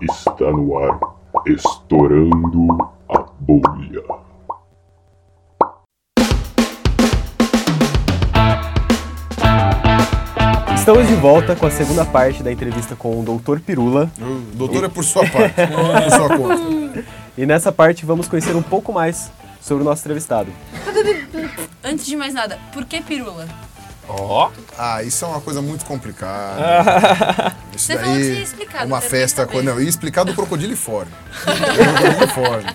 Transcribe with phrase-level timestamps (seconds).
[0.00, 0.98] Está no ar,
[1.46, 2.68] estourando
[3.08, 4.02] a bolha.
[10.76, 13.58] Estamos de volta com a segunda parte da entrevista com o Dr.
[13.60, 14.10] Pirula.
[14.20, 17.04] O doutor é por sua parte, por sua conta.
[17.38, 20.52] E nessa parte vamos conhecer um pouco mais sobre o nosso entrevistado.
[21.82, 23.48] Antes de mais nada, por que pirula?
[24.08, 24.50] Ó.
[24.78, 27.56] Ah, isso é uma coisa muito complicada.
[27.76, 29.42] Isso Você falou que daí explicar, é uma festa.
[29.42, 29.52] saber.
[29.52, 31.12] com- Não, eu ia explicar do crocodiliforme.
[31.44, 32.66] crocodiliforme.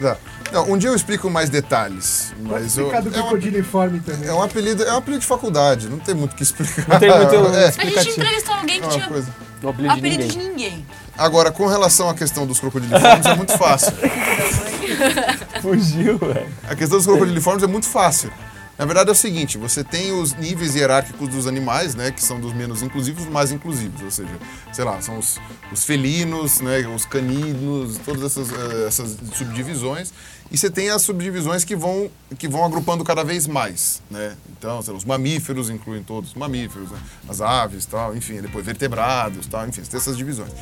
[0.00, 0.16] Tá.
[0.52, 2.32] Não, um dia eu explico mais detalhes.
[2.40, 4.28] Mas eu, Explicar do é, um, crocodiliforme também.
[4.28, 6.86] é um apelido, é um apelido de faculdade, não tem muito o que explicar.
[6.88, 9.28] Não tem muito É, A gente entrevistou alguém é que uma tinha coisa.
[9.60, 10.38] No apelido de apelido ninguém.
[10.42, 10.86] de ninguém.
[11.18, 13.92] Agora, com relação à questão dos crocodiliformes, é muito fácil.
[15.60, 16.46] Fugiu, velho.
[16.68, 18.30] A questão dos crocodiliformes é muito fácil.
[18.78, 22.38] Na verdade é o seguinte, você tem os níveis hierárquicos dos animais, né, que são
[22.38, 24.38] dos menos inclusivos os mais inclusivos, ou seja,
[24.72, 25.36] sei lá, são os,
[25.72, 30.12] os felinos, né, os caninos, todas essas, eh, essas subdivisões.
[30.50, 34.36] E você tem as subdivisões que vão, que vão agrupando cada vez mais, né?
[34.56, 36.98] Então, lá, os mamíferos incluem todos os mamíferos, né?
[37.28, 40.52] as aves, tal, enfim, depois vertebrados, tal, enfim, você tem essas divisões.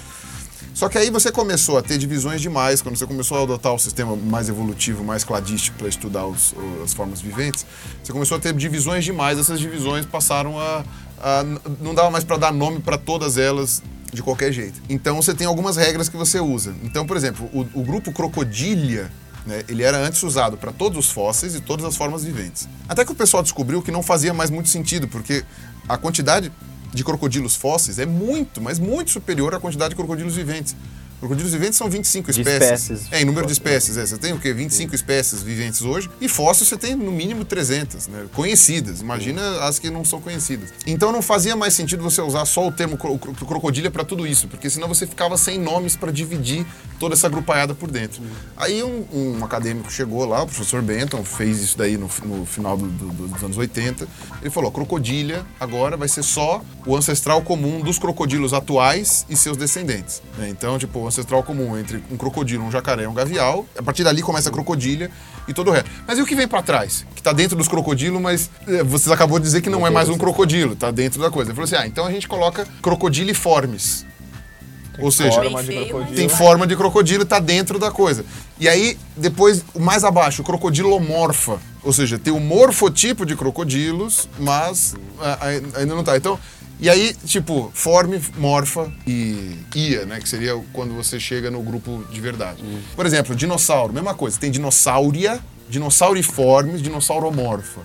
[0.74, 3.78] Só que aí você começou a ter divisões demais, quando você começou a adotar o
[3.78, 6.54] sistema mais evolutivo, mais cladístico para estudar os-
[6.84, 7.64] as formas viventes,
[8.02, 10.84] você começou a ter divisões demais, essas divisões passaram a.
[11.18, 11.44] a-
[11.80, 13.82] não dava mais para dar nome para todas elas
[14.12, 14.80] de qualquer jeito.
[14.88, 16.74] Então você tem algumas regras que você usa.
[16.84, 19.10] Então, por exemplo, o, o grupo Crocodilha.
[19.46, 22.68] né, ele era antes usado para todos os fósseis e todas as formas viventes.
[22.88, 25.44] Até que o pessoal descobriu que não fazia mais muito sentido, porque
[25.88, 26.50] a quantidade
[26.92, 30.74] de crocodilos fósseis é muito, mas muito superior à quantidade de crocodilos viventes.
[31.18, 32.80] Crocodilos viventes são 25 De espécies.
[32.82, 33.08] espécies.
[33.10, 33.96] É, em número de espécies.
[33.96, 34.04] É.
[34.04, 34.52] Você tem o quê?
[34.52, 36.10] 25 espécies viventes hoje.
[36.20, 38.26] E fósseis você tem no mínimo 300, né?
[38.34, 39.00] Conhecidas.
[39.00, 40.74] Imagina as que não são conhecidas.
[40.86, 44.26] Então não fazia mais sentido você usar só o termo cro cro- crocodilha para tudo
[44.26, 46.66] isso, porque senão você ficava sem nomes para dividir
[47.00, 48.20] toda essa grupaiada por dentro.
[48.54, 52.76] Aí um, um acadêmico chegou lá, o professor Benton, fez isso daí no, no final
[52.76, 54.06] do- do- dos anos 80.
[54.42, 59.56] Ele falou: crocodilha agora vai ser só o ancestral comum dos crocodilos atuais e seus
[59.56, 60.22] descendentes.
[60.38, 60.48] né?
[60.48, 63.66] Então, tipo, o ancestral comum entre um crocodilo, um jacaré e um gavial.
[63.76, 65.10] A partir dali começa a crocodilha
[65.48, 65.90] e todo o resto.
[66.06, 67.04] Mas e o que vem para trás?
[67.14, 70.08] Que tá dentro dos crocodilos, mas eh, vocês acabou de dizer que não, é mais
[70.08, 71.50] um crocodilo, tá dentro da coisa.
[71.50, 74.06] Ele falou assim: ah, então a gente coloca crocodiliformes.
[74.98, 78.24] Ou seja, forma feio, tem forma de crocodilo, tá dentro da coisa.
[78.58, 81.58] E aí, depois, mais abaixo, crocodilomorfa.
[81.82, 86.16] Ou seja, tem o morfotipo de crocodilos, mas ah, ai- ainda não tá.
[86.16, 86.38] Então,
[86.78, 90.20] e aí, tipo, forme, morfa e ia, né?
[90.20, 92.62] Que seria quando você chega no grupo de verdade.
[92.94, 94.38] Por exemplo, dinossauro, mesma coisa.
[94.38, 97.80] Tem dinossauria, dinossauriformes, dinossauromorfa.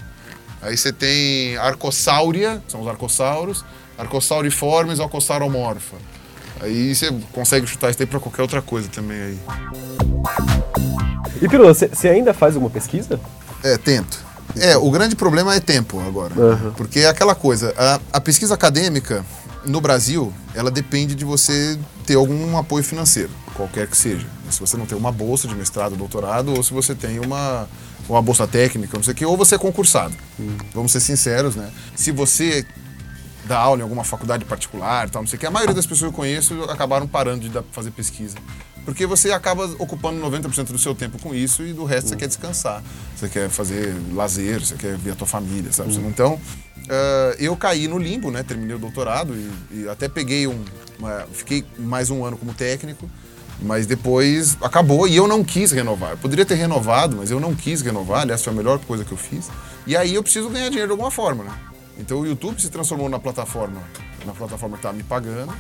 [0.61, 3.65] Aí você tem arcossauria, são os arcossauros,
[3.97, 5.97] arcossauriformes, arcossauromorfa.
[6.59, 9.39] Aí você consegue chutar isso daí pra qualquer outra coisa também aí.
[11.41, 13.19] E Pirula, você ainda faz alguma pesquisa?
[13.63, 14.30] É, tento.
[14.59, 16.33] É, o grande problema é tempo agora.
[16.39, 16.73] Aham.
[16.75, 19.25] Porque é aquela coisa, a, a pesquisa acadêmica
[19.65, 24.25] no Brasil, ela depende de você ter algum apoio financeiro, qualquer que seja.
[24.49, 27.67] Se você não tem uma bolsa de mestrado, doutorado, ou se você tem uma,
[28.09, 30.13] uma bolsa técnica, não sei o quê, ou você é concursado.
[30.73, 31.69] Vamos ser sinceros, né?
[31.95, 32.65] Se você
[33.45, 35.45] dá aula em alguma faculdade particular, tal, não sei o que.
[35.45, 38.35] A maioria das pessoas que eu conheço acabaram parando de dar- fazer pesquisa.
[38.85, 42.27] Porque você acaba ocupando 90% do seu tempo com isso e do resto você quer
[42.27, 42.83] descansar.
[43.15, 45.93] Você quer fazer lazer, você quer ver a tua família, sabe?
[46.07, 46.39] Então,
[46.89, 48.41] ah, eu caí no limbo, né?
[48.43, 50.63] Terminei o doutorado e, e até peguei um...
[50.97, 53.09] uma- fiquei mais um ano como técnico.
[53.63, 56.11] Mas depois acabou e eu não quis renovar.
[56.11, 58.21] Eu poderia ter renovado, mas eu não quis renovar.
[58.21, 59.49] Aliás, foi a melhor coisa que eu fiz.
[59.85, 61.51] E aí eu preciso ganhar dinheiro de alguma forma, né?
[61.99, 63.79] Então o YouTube se transformou na plataforma,
[64.25, 65.53] na plataforma que tá me pagando.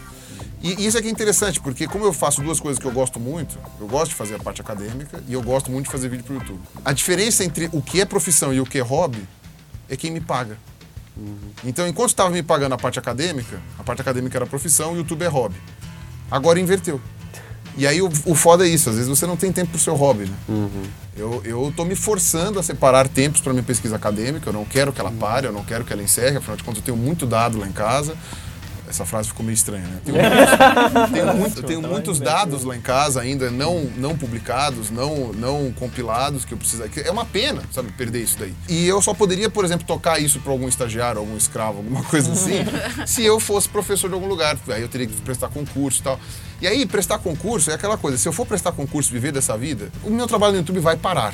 [0.63, 3.57] E isso aqui é interessante, porque como eu faço duas coisas que eu gosto muito,
[3.79, 6.35] eu gosto de fazer a parte acadêmica e eu gosto muito de fazer vídeo pro
[6.35, 6.59] YouTube.
[6.85, 9.27] A diferença entre o que é profissão e o que é hobby
[9.89, 10.57] é quem me paga.
[11.63, 14.97] Então, enquanto estava me pagando a parte acadêmica, a parte acadêmica era profissão e o
[14.99, 15.55] YouTube é hobby.
[16.29, 17.01] Agora inverteu.
[17.77, 19.95] E aí o, o foda é isso, às vezes você não tem tempo pro seu
[19.95, 20.35] hobby, né?
[21.15, 24.91] Eu, eu tô me forçando a separar tempos para minha pesquisa acadêmica, eu não quero
[24.91, 27.25] que ela pare, eu não quero que ela encerre, afinal de contas eu tenho muito
[27.25, 28.15] dado lá em casa.
[28.91, 30.01] Essa frase ficou meio estranha, né?
[30.03, 35.31] Tenho, muitos- tenho muito- tenho muitos dados lá em casa ainda não, não publicados, não,
[35.33, 36.83] não compilados, que eu preciso.
[36.89, 38.53] que É uma pena, sabe, perder isso daí.
[38.67, 42.33] E eu só poderia, por exemplo, tocar isso para algum estagiário, algum escravo, alguma coisa
[42.33, 42.59] assim,
[43.07, 44.57] se eu fosse professor de algum lugar.
[44.67, 46.19] Aí eu teria que prestar concurso e tal.
[46.61, 49.57] E aí, prestar concurso é aquela coisa, se eu for prestar concurso e viver dessa
[49.57, 51.33] vida, o meu trabalho no YouTube vai parar.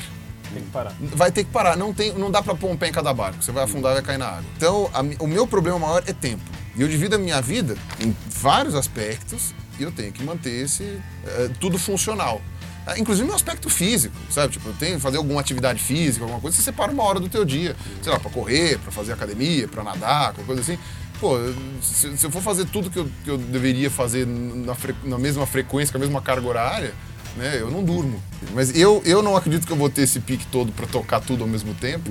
[0.54, 0.94] Tem que parar.
[1.00, 1.76] Vai ter que parar.
[1.76, 3.42] Não, tem, não dá pra pôr um pé em cada barco.
[3.42, 4.44] Você vai afundar e vai cair na água.
[4.56, 6.42] Então, a o meu problema maior é tempo.
[6.78, 10.84] E eu divido a minha vida em vários aspectos e eu tenho que manter esse
[11.26, 12.40] eh, tudo funcional.
[12.86, 14.52] Ah, Inclusive no aspecto físico, sabe?
[14.52, 17.28] Tipo, eu tenho que fazer alguma atividade física, alguma coisa, você separa uma hora do
[17.28, 20.78] teu dia, sei lá, pra correr, pra fazer academia, pra nadar, qualquer coisa assim.
[21.20, 21.36] Pô,
[21.82, 25.18] se, se eu for fazer tudo que eu, que eu deveria fazer na, fre- na
[25.18, 26.94] mesma frequência, com a mesma carga horária,
[27.36, 28.22] né, eu não durmo.
[28.54, 31.42] Mas eu, eu não acredito que eu vou ter esse pique todo pra tocar tudo
[31.42, 32.08] ao mesmo tempo.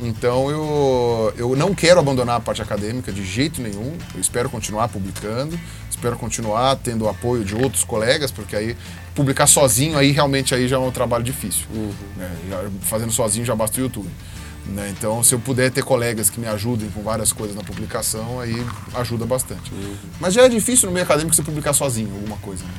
[0.00, 3.96] Então eu, eu não quero abandonar a parte acadêmica de jeito nenhum.
[4.14, 5.58] Eu espero continuar publicando,
[5.90, 8.76] espero continuar tendo o apoio de outros colegas, porque aí
[9.14, 11.66] publicar sozinho aí realmente aí já é um trabalho difícil.
[12.16, 12.30] né?
[12.48, 14.08] Já- fazendo sozinho já basta o YouTube.
[14.66, 14.88] né?
[14.96, 18.54] Então, se eu puder ter colegas que me ajudem com várias coisas na publicação, aí
[18.94, 19.72] ajuda bastante.
[20.20, 22.62] Mas já é difícil no meio acadêmico você publicar sozinho alguma coisa.
[22.64, 22.70] né?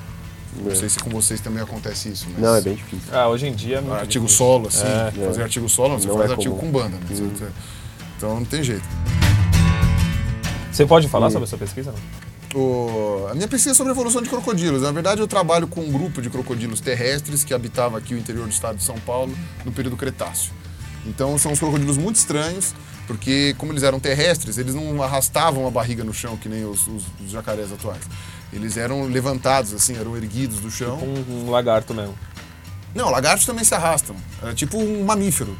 [0.64, 2.28] Não sei se com vocês também acontece isso.
[2.34, 3.08] Mas Não, é bem difícil.
[3.12, 4.30] Ah, hoje em dia é Artigo difícil.
[4.46, 5.26] solo, assim, É.
[5.28, 6.72] fazer artigo solo, você Não faz é artigo comum.
[6.72, 6.98] com banda.
[6.98, 7.02] Né?
[7.10, 7.48] Você-
[8.18, 8.84] Então não tem jeito.
[10.72, 11.92] Você pode falar sobre a sua pesquisa?
[11.94, 12.60] Não?
[12.62, 14.82] O- a minha pesquisa é sobre a evolução de crocodilos.
[14.82, 18.46] Na verdade, eu trabalho com um grupo de crocodilos terrestres que habitava aqui o interior
[18.48, 19.34] do estado de São Paulo
[19.66, 20.52] no período Cretáceo.
[21.06, 22.74] Então, são uns crocodilos muito estranhos,
[23.10, 26.88] porque como eles eram terrestres, eles não arrastavam a barriga no chão que nem os,
[26.88, 28.04] os- os jacarés atuais.
[28.54, 31.00] Eles eram levantados, assim, eram erguidos do chão.
[31.00, 32.16] Um, um lagarto mesmo.
[32.94, 34.16] Não, lagartos também se arrastam.
[34.44, 35.58] É tipo um mamífero.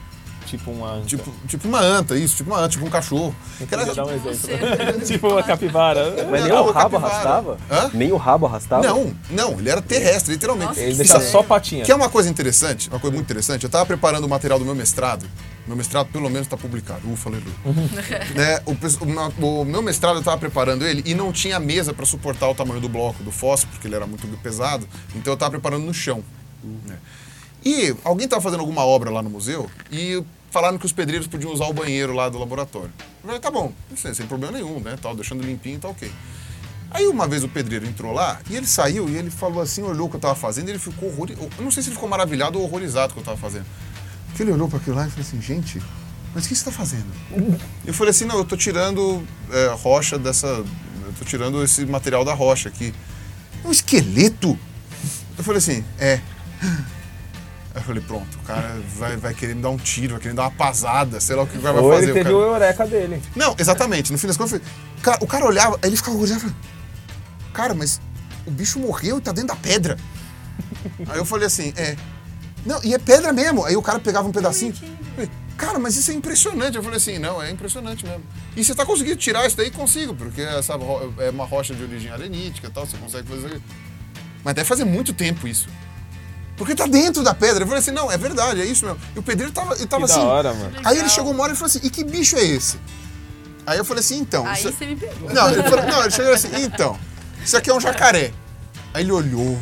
[0.50, 1.06] Tipo uma anta.
[1.06, 3.36] Tipo, tipo uma anta, isso, tipo uma anta, tipo um cachorro.
[3.58, 4.34] Queria dar um exemplo.
[4.34, 5.06] Você.
[5.06, 6.26] tipo uma capivara.
[6.30, 7.06] Mas nem Não, o rabo capivara.
[7.14, 7.58] arrastava?
[7.70, 7.92] Hã?
[7.94, 8.82] Nem o rabo arrastava?
[8.88, 10.70] Não, não, ele era terrestre, literalmente.
[10.70, 10.82] Nossa.
[10.82, 11.86] Ele deixava só patinha.
[11.86, 13.64] Que é uma coisa interessante, uma coisa muito interessante.
[13.64, 15.26] Eu tava preparando o material do meu mestrado.
[15.68, 17.02] Meu mestrado, pelo menos, está publicado.
[17.12, 17.54] Ufa, aleluia.
[18.34, 21.94] né, o, o meu- o meu mestrado, eu tava preparando ele e não tinha mesa
[21.94, 24.88] para suportar o tamanho do bloco, do fósforo, porque ele era muito pesado.
[25.16, 26.24] Então eu tava preparando no chão.
[26.88, 26.98] né.
[27.64, 31.52] E alguém tava fazendo alguma obra lá no museu e falaram que os pedreiros podiam
[31.52, 32.92] usar o banheiro lá do laboratório.
[33.22, 34.98] Eu falei, tá bom, sem, sem problema nenhum, né?
[35.02, 36.12] Tal, deixando limpinho, tá ok.
[36.92, 40.08] Aí uma vez o pedreiro entrou lá e ele saiu e ele falou assim, olhou
[40.08, 41.50] o que eu tava fazendo e ele ficou horrorizado.
[41.58, 43.66] Eu não sei se ele ficou maravilhado ou horrorizado com o que eu tava fazendo.
[44.28, 45.80] Porque ele olhou para aquilo lá e falou assim, gente,
[46.34, 47.06] mas o que você tá fazendo?
[47.86, 50.48] Eu falei assim, não, eu tô tirando é, rocha dessa.
[50.48, 52.94] Eu tô tirando esse material da rocha aqui.
[53.64, 54.58] Um esqueleto?
[55.38, 56.20] Eu falei assim, é.
[57.76, 60.32] Aí eu falei, pronto, o cara vai, vai querer me dar um tiro, vai querer
[60.32, 62.04] me dar uma pasada, sei lá o que o cara vai Ou fazer.
[62.06, 63.22] ele o teve cara- o eureka dele.
[63.36, 64.12] não, exatamente.
[64.12, 64.60] No fim das contas,
[65.22, 66.58] o cara, o olhava, aí ele ficava olhando e falava,
[67.54, 68.02] cara, mas
[68.46, 69.98] o bicho morreu e tá dentro da pedra.
[71.08, 71.96] aí eu falei assim, é.
[72.66, 73.64] Não, e é pedra mesmo.
[73.64, 74.74] Aí o cara pegava um pedacinho.
[75.16, 76.76] falei, Cara, mas isso é impressionante.
[76.76, 78.24] Eu falei assim, não, é impressionante mesmo.
[78.56, 79.70] E você tá conseguindo tirar isso daí?
[79.72, 80.74] Consigo, porque essa
[81.20, 83.62] é uma rocha de origem arenítica e tal, você consegue fazer.
[84.44, 85.68] Mas deve fazer muito tempo isso.
[86.60, 87.64] Porque tá dentro da pedra.
[87.64, 89.00] Eu falei assim, não, é verdade, é isso mesmo.
[89.16, 90.22] E o pedreiro tava, ele tava Que assim.
[90.22, 90.74] da hora, mano.
[90.86, 92.78] Aí ele chegou uma hora e falou assim: e que bicho é esse?
[93.66, 94.46] Aí eu falei assim: então.
[94.46, 95.34] Aí isso- você me pegou.
[95.34, 97.00] Não, ele, falou, não, ele chegou assim: então,
[97.44, 98.32] isso aqui é um jacaré.
[98.94, 99.58] Aí ele olhou,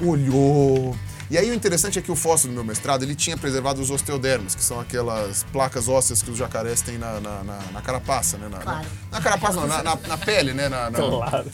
[0.00, 0.96] olhou.
[1.30, 3.90] E aí o interessante é que o fóssil do meu mestrado ele tinha preservado os
[3.90, 8.38] osteodermos, que são aquelas placas ósseas que os jacarés têm na, na, na- na carapaça,
[8.38, 8.48] né?
[8.48, 8.86] Na, Claro.
[9.10, 10.70] na, na carapaça, não, na, na, na pele, né?
[10.70, 11.50] Na, na- Claro.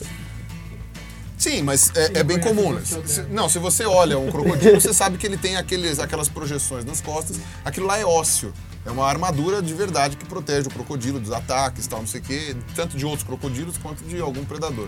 [1.45, 2.73] Sim, mas é, é bem comum.
[2.73, 2.81] né?
[2.83, 6.83] Se- não, se você olha um crocodilo, você sabe que ele tem aqueles, aquelas projeções
[6.83, 7.37] nas costas.
[7.63, 8.51] Aquilo lá é ósseo.
[8.83, 12.23] É uma armadura de verdade que protege o crocodilo dos ataques, tal, não sei o
[12.23, 14.87] quê, tanto de outros crocodilos quanto de algum predador.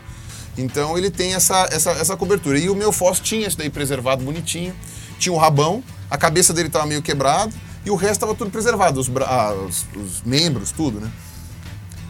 [0.58, 2.58] Então ele tem essa, essa, essa cobertura.
[2.58, 4.74] E o meu fóssil tinha isso daí preservado bonitinho.
[5.20, 7.54] Tinha o rabão, a cabeça dele estava meio quebrada
[7.86, 11.12] e o resto estava tudo preservado, os, ah, os, os membros, tudo, né?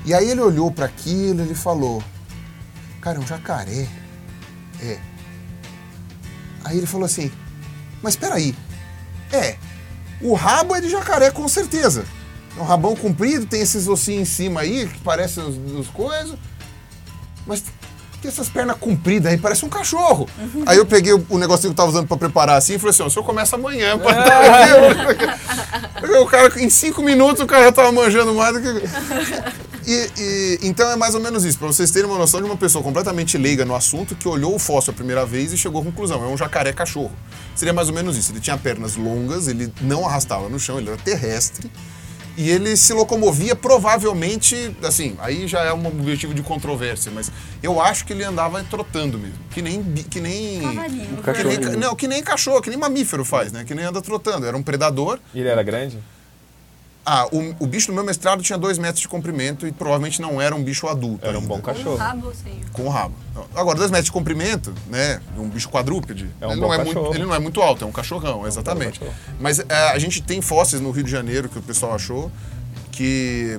[0.05, 2.01] E aí ele olhou para aquilo e ele falou:
[3.01, 3.88] Cara, é um jacaré.
[4.81, 5.00] É.
[6.63, 7.31] Aí ele falou assim:
[8.01, 8.55] Mas peraí.
[9.31, 9.55] É.
[10.22, 12.05] O rabo é de jacaré, com certeza.
[12.57, 16.38] É um rabão comprido, tem esses ossinhos em cima aí, que parecem os, os coisas.
[17.46, 17.63] Mas
[18.22, 20.27] que essas pernas compridas aí, parece um cachorro.
[20.65, 22.89] Aí eu peguei o, o negocinho que eu tava usando pra preparar assim e falei
[22.91, 23.98] assim: o senhor começa amanhã.
[23.98, 24.12] Pra
[26.22, 28.67] o cara, em cinco minutos, o cara já tava manjando mais do que.
[29.88, 32.58] E, e- então é mais ou menos isso, para vocês terem uma noção de uma
[32.58, 35.84] pessoa completamente leiga no assunto que olhou o fóssil a primeira vez e chegou à
[35.86, 37.13] conclusão: é um jacaré cachorro.
[37.56, 38.32] Seria mais ou menos isso.
[38.34, 41.72] Ele tinha pernas longas, ele não arrastava no chão, ele era terrestre
[42.36, 47.32] e ele se locomovia provavelmente, assim, aí já é um objetivo de controvérsia, mas
[47.63, 51.17] eu acho que ele andava trotando mesmo, que nem que nem Cavalinho.
[51.24, 53.63] que nem, não, que nem cachorro, que nem mamífero faz, né?
[53.65, 54.46] Que nem anda trotando.
[54.46, 55.17] Era um predador.
[55.34, 55.98] E ele era grande?
[57.09, 60.41] Ah, o, o bicho do meu mestrado tinha dois metros de comprimento e provavelmente não
[60.41, 61.25] era um bicho adulto.
[61.25, 61.47] Era um ainda.
[61.47, 61.95] bom Um cachorro.
[61.95, 62.59] rabo sem.
[62.73, 63.15] Com o rabo.
[63.55, 65.21] Agora, dois metros de comprimento, né?
[65.37, 66.29] Um bicho quadrúpede.
[66.41, 67.01] É um ele, bom não é cachorro.
[67.03, 68.99] muito, ele não é muito alto, é um cachorrão, exatamente.
[68.99, 69.17] cachorro.
[69.39, 72.29] Mas é, a gente tem fósseis no Rio de Janeiro que o pessoal achou
[72.91, 73.57] que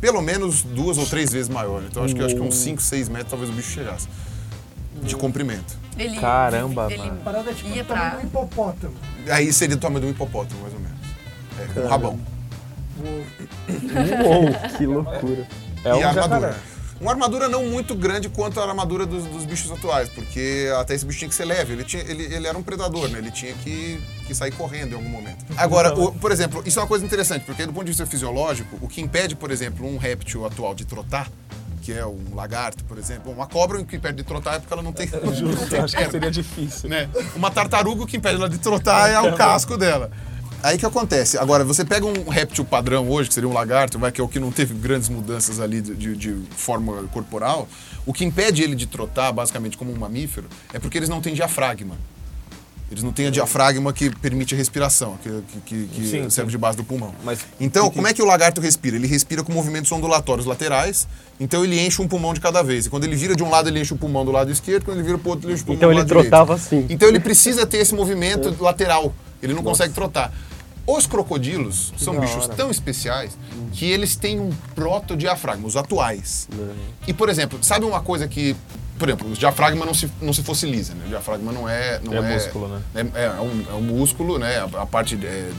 [0.00, 1.84] pelo menos duas ou três vezes maior.
[1.88, 4.08] Então acho que, acho que uns 5, 6 metros talvez o bicho chegasse.
[5.04, 5.78] De comprimento.
[5.96, 7.20] Ele, Caramba, ele mano.
[7.22, 8.08] Parada é tipo ia o pra...
[8.16, 8.94] do hipopótamo.
[9.30, 11.76] Aí seria do tamanho de um hipopótamo, mais ou menos.
[11.76, 12.18] É, um rabão.
[12.98, 15.46] Uou, que loucura.
[15.84, 16.56] É e um a armadura.
[17.00, 21.04] Uma armadura não muito grande quanto a armadura dos, dos bichos atuais, porque até esse
[21.04, 21.72] bicho tinha que ser leve.
[21.72, 23.18] Ele, tinha, ele, ele era um predador, né?
[23.18, 25.44] Ele tinha que, que sair correndo em algum momento.
[25.58, 28.78] Agora, o- por exemplo, isso é uma coisa interessante, porque do ponto de vista fisiológico,
[28.80, 31.28] o que impede, por exemplo, um réptil atual de trotar,
[31.80, 33.24] que é um lagarto, por exemplo.
[33.24, 35.10] Bom, uma cobra o que impede de trotar é porque ela não tem.
[35.24, 36.88] não Justo, tem acho que seria difícil.
[36.88, 37.08] né?
[37.34, 40.08] Uma tartaruga o que impede ela de trotar é o casco dela.
[40.62, 41.36] Aí que acontece?
[41.38, 44.28] Agora, você pega um réptil padrão hoje, que seria um lagarto, vai, que é o
[44.28, 47.68] que não teve grandes mudanças ali de, de- de forma corporal,
[48.06, 51.34] o que impede ele de trotar, basicamente como um mamífero, é porque eles não têm
[51.34, 51.96] diafragma.
[52.90, 55.30] Eles não têm a diafragma que permite a respiração, que,
[55.64, 56.56] que- que- Sim, serve sim.
[56.56, 57.14] de base do pulmão.
[57.24, 58.96] Mas então, que como é que o lagarto respira?
[58.96, 61.08] Ele respira com movimentos ondulatórios laterais,
[61.40, 62.84] então ele enche um pulmão de cada vez.
[62.86, 64.98] E quando ele vira de um lado, ele enche o pulmão do lado esquerdo, quando
[64.98, 66.28] ele vira pro outro, ele enche o pulmão Então do ele lado direito.
[66.28, 66.86] trotava assim.
[66.90, 69.14] Então ele precisa ter esse movimento lateral.
[69.42, 70.30] Ele não consegue trotar.
[70.86, 72.54] Os crocodilos são da bichos hora.
[72.54, 73.36] tão especiais
[73.72, 76.48] que eles têm um protodiafragma, os atuais.
[77.06, 78.56] E, por exemplo, sabe uma coisa que.
[78.98, 81.04] Por exemplo, o diafragma não se, não se fossiliza, né?
[81.06, 82.00] O diafragma não é.
[82.04, 82.82] Não É músculo, né?
[82.94, 84.58] É, é um, é um músculo, né?
[84.58, 85.52] A, a parte é, é,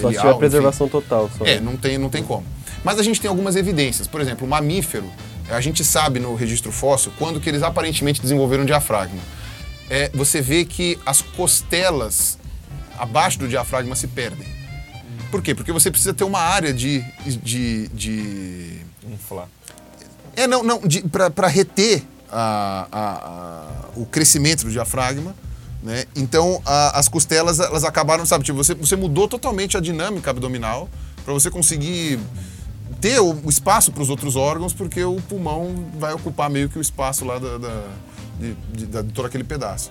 [0.00, 0.38] Só se tiver enfim.
[0.38, 1.30] preservação total.
[1.36, 1.44] Só.
[1.44, 2.44] É, não tem, não tem como.
[2.84, 4.06] Mas a gente tem algumas evidências.
[4.06, 5.10] Por exemplo, o mamífero,
[5.48, 9.20] a gente sabe no registro fóssil quando que eles aparentemente desenvolveram diafragma.
[9.88, 12.38] É, você vê que as costelas
[13.00, 14.46] abaixo do diafragma se perdem.
[15.30, 15.54] Por quê?
[15.54, 17.04] Porque você precisa ter uma área de.
[17.42, 18.80] de, de
[19.12, 19.46] Inflar.
[20.36, 20.80] é, não, não,
[21.34, 25.34] para reter a- a- a- o crescimento do diafragma,
[25.82, 26.04] né?
[26.14, 30.88] Então, as costelas, elas acabaram, sabe, tipo, você, você mudou totalmente a dinâmica abdominal
[31.24, 32.18] para você conseguir
[33.00, 36.78] ter o, o espaço para os outros órgãos, porque o pulmão vai ocupar meio que
[36.78, 37.86] o espaço lá da, da-
[38.38, 39.90] de, de- da- de todo aquele pedaço.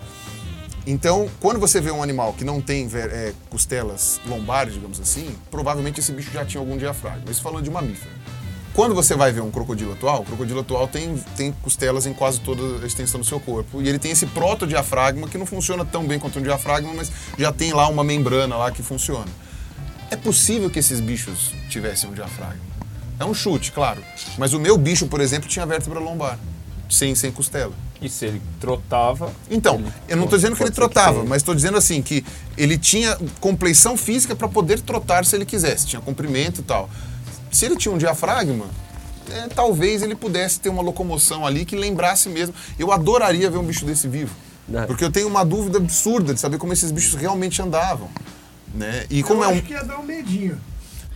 [0.88, 6.00] Então, quando você vê um animal que não tem é, costelas lombares, digamos assim, provavelmente
[6.00, 7.30] esse bicho já tinha algum diafragma.
[7.30, 8.10] Isso falando de mamífero.
[8.74, 12.40] Quando você vai ver um crocodilo atual, o crocodilo atual tem, tem costelas em quase
[12.40, 13.82] toda a extensão do seu corpo.
[13.82, 17.52] E ele tem esse protodiafragma que não funciona tão bem quanto um diafragma, mas já
[17.52, 19.28] tem lá uma membrana lá que funciona.
[20.10, 22.62] É possível que esses bichos tivessem um diafragma.
[23.20, 24.02] É um chute, claro.
[24.38, 26.40] Mas o meu bicho, por exemplo, tinha vértebra lombar,
[26.90, 27.74] sem, sem costela.
[28.02, 29.32] E se ele trotava.
[29.52, 31.26] Então, ele- eu não estou dizendo que ele que trotava, tenha.
[31.30, 32.24] mas estou dizendo assim que
[32.58, 36.90] ele tinha compleição física para poder trotar se ele quisesse, tinha comprimento e tal.
[37.52, 38.66] Se ele tinha um diafragma,
[39.32, 42.56] é, talvez ele pudesse ter uma locomoção ali que lembrasse mesmo.
[42.78, 44.34] Eu adoraria ver um bicho desse vivo,
[44.74, 44.84] É.
[44.86, 48.10] porque eu tenho uma dúvida absurda de saber como esses bichos realmente andavam.
[48.74, 49.06] Né?
[49.10, 49.56] E como eu é um.
[49.56, 50.58] acho que ia dar um medinho.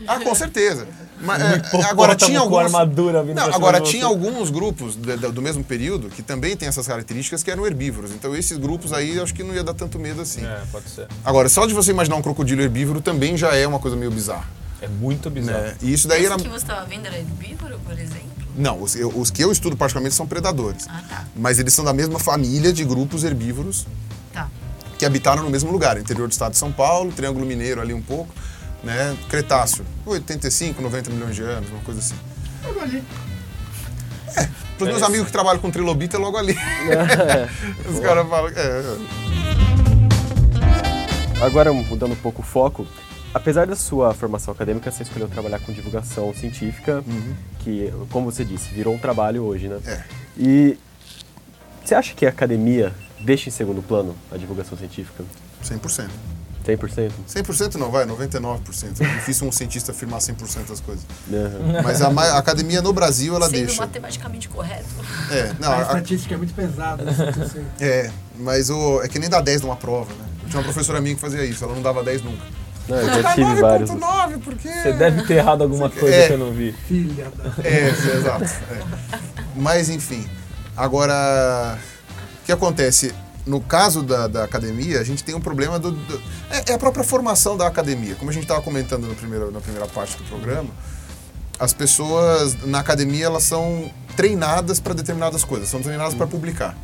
[0.08, 0.88] Ah, com certeza.
[1.24, 2.66] Mas, é, agora tinha com alguns.
[2.66, 6.68] armadura vindo Não, agora tinha alguns grupos de- de- do mesmo período que também têm
[6.68, 8.12] essas características que eram herbívoros.
[8.12, 10.46] Então esses grupos aí eu acho que não ia dar tanto medo assim.
[10.46, 11.08] É, pode ser.
[11.24, 14.46] Agora, só de você imaginar um crocodilo herbívoro também já é uma coisa meio bizarra.
[14.82, 15.60] É muito bizarro.
[15.62, 15.76] Né?
[15.82, 16.42] E isso daí Esse era.
[16.42, 18.24] que você estava vendo era herbívoro, por exemplo?
[18.56, 20.86] Não, os, eu- os que eu estudo particularmente são predadores.
[20.90, 21.26] Ah, tá.
[21.36, 23.88] Mas eles são da mesma família de grupos herbívoros
[24.34, 24.50] Tá.
[25.00, 28.02] que habitaram no mesmo lugar, interior do estado de São Paulo, Triângulo Mineiro ali um
[28.02, 28.28] pouco,
[28.84, 29.18] né?
[29.30, 32.16] Cretáceo, 85, 90 milhões de anos, uma coisa assim.
[32.64, 33.04] Logo ali.
[34.78, 36.58] Para os meus amigos que trabalham com trilobita, é logo ali.
[37.88, 38.50] Os caras falam.
[38.50, 38.98] É, é.
[41.46, 42.88] Agora, mudando um pouco o foco,
[43.34, 47.04] apesar da sua formação acadêmica, você escolheu trabalhar com divulgação científica,
[47.60, 49.80] que, como você disse, virou um trabalho hoje, né?
[49.86, 50.04] É.
[50.38, 50.78] E
[51.84, 55.24] você acha que a academia deixa em segundo plano a divulgação científica?
[55.64, 56.10] 100%.
[56.66, 57.12] 100%?
[57.28, 59.02] 100% não, vai, 99%.
[59.02, 61.06] É difícil um cientista afirmar 100% das coisas.
[61.84, 63.82] Mas a, a academia no Brasil, ela Sendo deixa.
[63.82, 64.86] matematicamente correto.
[65.32, 67.04] É, não, a a- estatística é muito pesada.
[67.04, 67.14] né?
[67.38, 70.26] Você- é, mas o, é que nem dá 10 numa prova, né?
[70.44, 72.44] Eu tinha uma professora minha que fazia isso, ela não dava 10 nunca.
[72.88, 73.90] Não, eu já tive vários.
[73.90, 74.70] 9,9, por quê?
[74.70, 76.28] Você deve ter errado alguma coisa É.
[76.28, 76.74] que eu não vi.
[76.88, 77.52] Filha da.
[77.64, 78.44] É, é, exato.
[78.44, 79.18] é.
[79.56, 80.28] Mas, enfim.
[80.76, 81.78] Agora,
[82.42, 83.14] o que acontece?
[83.46, 85.92] No caso da, da academia, a gente tem um problema do.
[85.92, 88.16] do- é, é a própria formação da academia.
[88.16, 90.70] Como a gente estava comentando no primeiro, na primeira parte do programa,
[91.60, 96.78] as pessoas na academia elas são treinadas para determinadas coisas, são treinadas para publicar.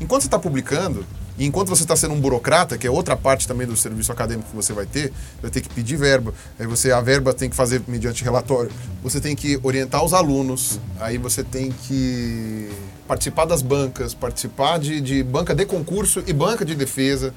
[0.00, 1.06] Enquanto você está publicando,
[1.38, 4.50] e enquanto você está sendo um burocrata, que é outra parte também do serviço acadêmico
[4.50, 7.56] que você vai ter, vai ter que pedir verba, aí você a verba tem que
[7.56, 8.70] fazer mediante relatório,
[9.02, 12.70] você tem que orientar os alunos, aí você tem que
[13.06, 17.32] participar das bancas, participar de, de banca de concurso e banca de defesa.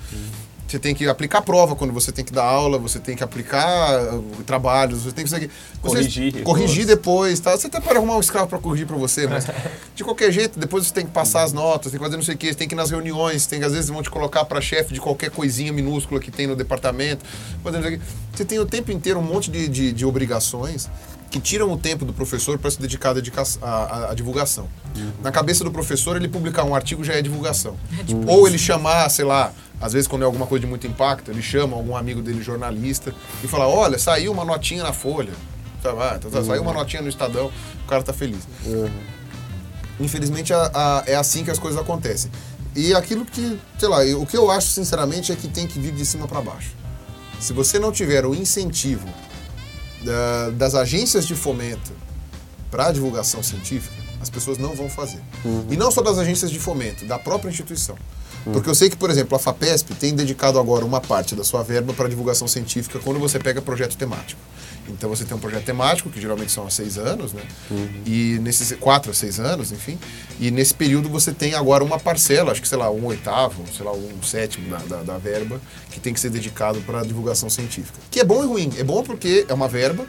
[0.68, 4.14] Você tem que aplicar prova quando você tem que dar aula, você tem que aplicar
[4.14, 5.30] uh, trabalhos, você tem que...
[5.30, 5.50] Você,
[5.82, 6.44] Corrigir.
[6.44, 7.52] Corrigir depois, tá?
[7.56, 9.48] Você até pode arrumar um escravo para corrigir para você, mas
[9.96, 12.36] de qualquer jeito, depois você tem que passar as notas, tem que fazer não sei
[12.36, 14.60] o quê, tem que ir nas reuniões, tem que às vezes vão te colocar para
[14.60, 17.24] chefe de qualquer coisinha minúscula que tem no departamento.
[18.34, 20.90] Você tem o tempo inteiro um monte de, de, de obrigações
[21.30, 23.14] que tiram o tempo do professor para se dedicar
[23.62, 24.68] à, divulgação.
[25.22, 27.76] Na cabeça do professor, ele publicar um artigo já é divulgação.
[28.28, 31.42] Ou ele chamar, sei lá, às vezes quando é alguma coisa de muito impacto, ele
[31.42, 35.34] chama algum amigo dele jornalista e fala: olha, saiu uma notinha na Folha.
[35.86, 37.52] Ah, então, Saiu uma notinha no Estadão,
[37.84, 38.40] o cara tá feliz.
[40.00, 42.30] Infelizmente a- a- é assim que as coisas acontecem.
[42.76, 45.92] E aquilo que, sei lá, o que eu acho sinceramente é que tem que vir
[45.94, 46.72] de cima para baixo.
[47.40, 49.08] Se você não tiver o incentivo
[50.04, 51.92] da- das agências de fomento
[52.72, 55.20] para a divulgação científica, as pessoas não vão fazer.
[55.70, 57.96] E não só das agências de fomento, da própria instituição.
[58.54, 61.64] Porque eu sei que, por exemplo, a FAPESP tem dedicado agora uma parte da sua
[61.64, 64.40] verba para divulgação científica quando você pega projeto temático.
[64.90, 67.42] Então você tem um projeto temático, que geralmente são há seis anos, né?
[68.06, 69.98] E nesses quatro a seis anos, enfim.
[70.40, 73.86] E nesse período você tem agora uma parcela, acho que, sei lá, um oitavo, sei
[73.86, 75.60] lá, um sétimo da, da, da verba,
[75.92, 78.00] que tem que ser dedicado para divulgação científica.
[78.10, 78.72] Que é bom e ruim.
[78.78, 80.06] É bom porque é uma verba,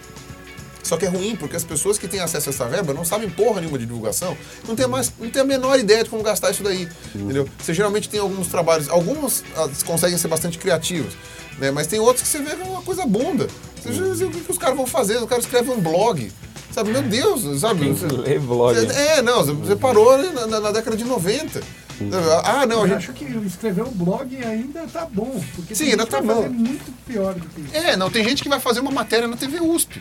[0.88, 3.28] só que é ruim, porque as pessoas que têm acesso a essa verba não sabem
[3.28, 4.34] porra nenhuma de divulgação,
[4.66, 6.88] não tem, mais, não tem a menor ideia de como gastar isso daí.
[7.14, 7.46] Entendeu?
[7.58, 11.12] Você geralmente tem alguns trabalhos, alguns ah, conseguem ser bastante criativos,
[11.58, 11.70] né?
[11.70, 13.48] mas tem outros que você vê que é uma coisa bunda.
[13.90, 15.18] O que, que os caras vão fazer?
[15.18, 16.30] O cara escreve um blog.
[16.72, 17.88] Sabe, meu Deus, sabe?
[17.88, 18.74] Você- lê blog?
[18.78, 21.60] você- É, não, você- parou na, na- na década de 90.
[22.44, 22.98] Ah, não, a Eu gente.
[22.98, 25.42] acho que escrever um blog ainda tá bom.
[25.56, 26.48] Porque Sim, ainda tá bom.
[26.48, 27.74] muito pior do que isso.
[27.74, 30.00] É, não, tem gente que vai fazer uma matéria na TV USP.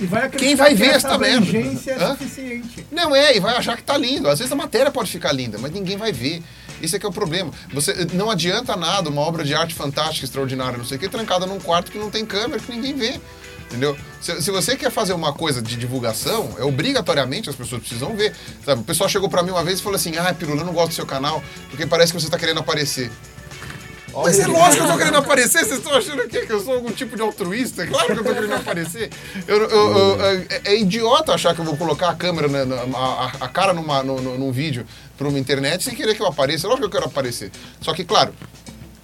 [0.00, 1.58] E vai acreditar Quem vai que ver essa merda?
[1.58, 2.16] é Hã?
[2.16, 2.86] suficiente.
[2.90, 4.26] Não é, e vai achar que tá lindo.
[4.30, 6.42] Às vezes a matéria pode ficar linda, mas ninguém vai ver.
[6.80, 7.50] Isso é que é o problema.
[7.72, 11.46] Você não adianta nada uma obra de arte fantástica, extraordinária, não sei o que, trancada
[11.46, 13.20] num quarto que não tem câmera, que ninguém vê.
[13.66, 13.96] Entendeu?
[14.20, 18.34] Se, se você quer fazer uma coisa de divulgação, é obrigatoriamente as pessoas precisam ver.
[18.66, 18.80] Sabe?
[18.80, 20.88] O pessoal chegou pra mim uma vez e falou assim: Ah, Pirula, eu não gosto
[20.88, 23.10] do seu canal, porque parece que você tá querendo aparecer.
[24.12, 26.74] Mas é lógico que eu tô querendo aparecer, vocês estão achando aqui que eu sou
[26.74, 27.86] algum tipo de altruísta?
[27.86, 29.08] Claro que eu tô querendo aparecer.
[29.46, 32.98] Eu- eu- eu- é, é idiota achar que eu vou colocar a câmera, na- na-
[32.98, 34.84] a, a- a cara numa, no- no- num vídeo
[35.20, 36.66] pra uma internet sem querer que eu apareça.
[36.66, 37.52] Lógico que eu quero aparecer.
[37.78, 38.32] Só que, claro,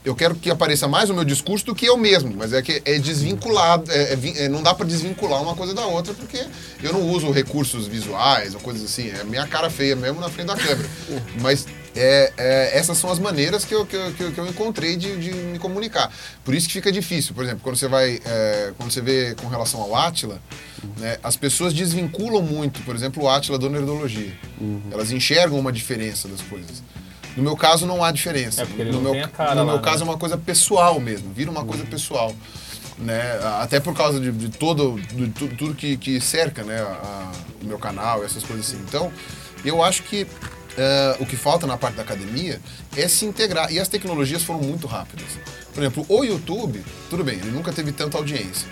[0.03, 2.81] eu quero que apareça mais o meu discurso do que eu mesmo, mas é que
[2.87, 6.43] é desvinculado, é- é é- não dá pra desvincular uma coisa da outra, porque
[6.83, 10.47] eu não uso recursos visuais ou coisas assim, é minha cara feia mesmo na frente
[10.47, 10.89] da câmera.
[11.43, 11.67] Mas
[11.97, 14.97] é, é, essas são as maneiras que eu, que eu, que eu- que eu encontrei
[14.97, 16.13] de, de me comunicar.
[16.45, 19.49] Por isso que fica difícil, por exemplo, quando você vai, é, quando você vê com
[19.49, 20.41] relação ao Átila,
[20.99, 24.33] né, as pessoas desvinculam muito, por exemplo, o Átila da nerdologia.
[24.93, 26.83] Elas enxergam uma diferença das coisas.
[27.37, 28.63] No meu caso, não há diferença.
[28.63, 29.83] É, no não meu, tem a cara no lá, meu né?
[29.83, 32.35] caso, é uma coisa pessoal mesmo, vira uma coisa pessoal.
[32.99, 33.21] Né?
[33.61, 36.81] Até por causa de, de todo de tu- tudo que, que cerca né?
[36.81, 37.33] a- a-
[37.63, 38.83] o meu canal, essas coisas assim.
[38.89, 39.13] Então,
[39.63, 40.27] eu acho que
[40.77, 42.61] eh, o que falta na parte da academia
[42.97, 43.73] é se integrar.
[43.73, 45.27] E as tecnologias foram muito rápidas.
[45.75, 48.67] Por exemplo, o YouTube, tudo bem, ele nunca teve tanta audiência.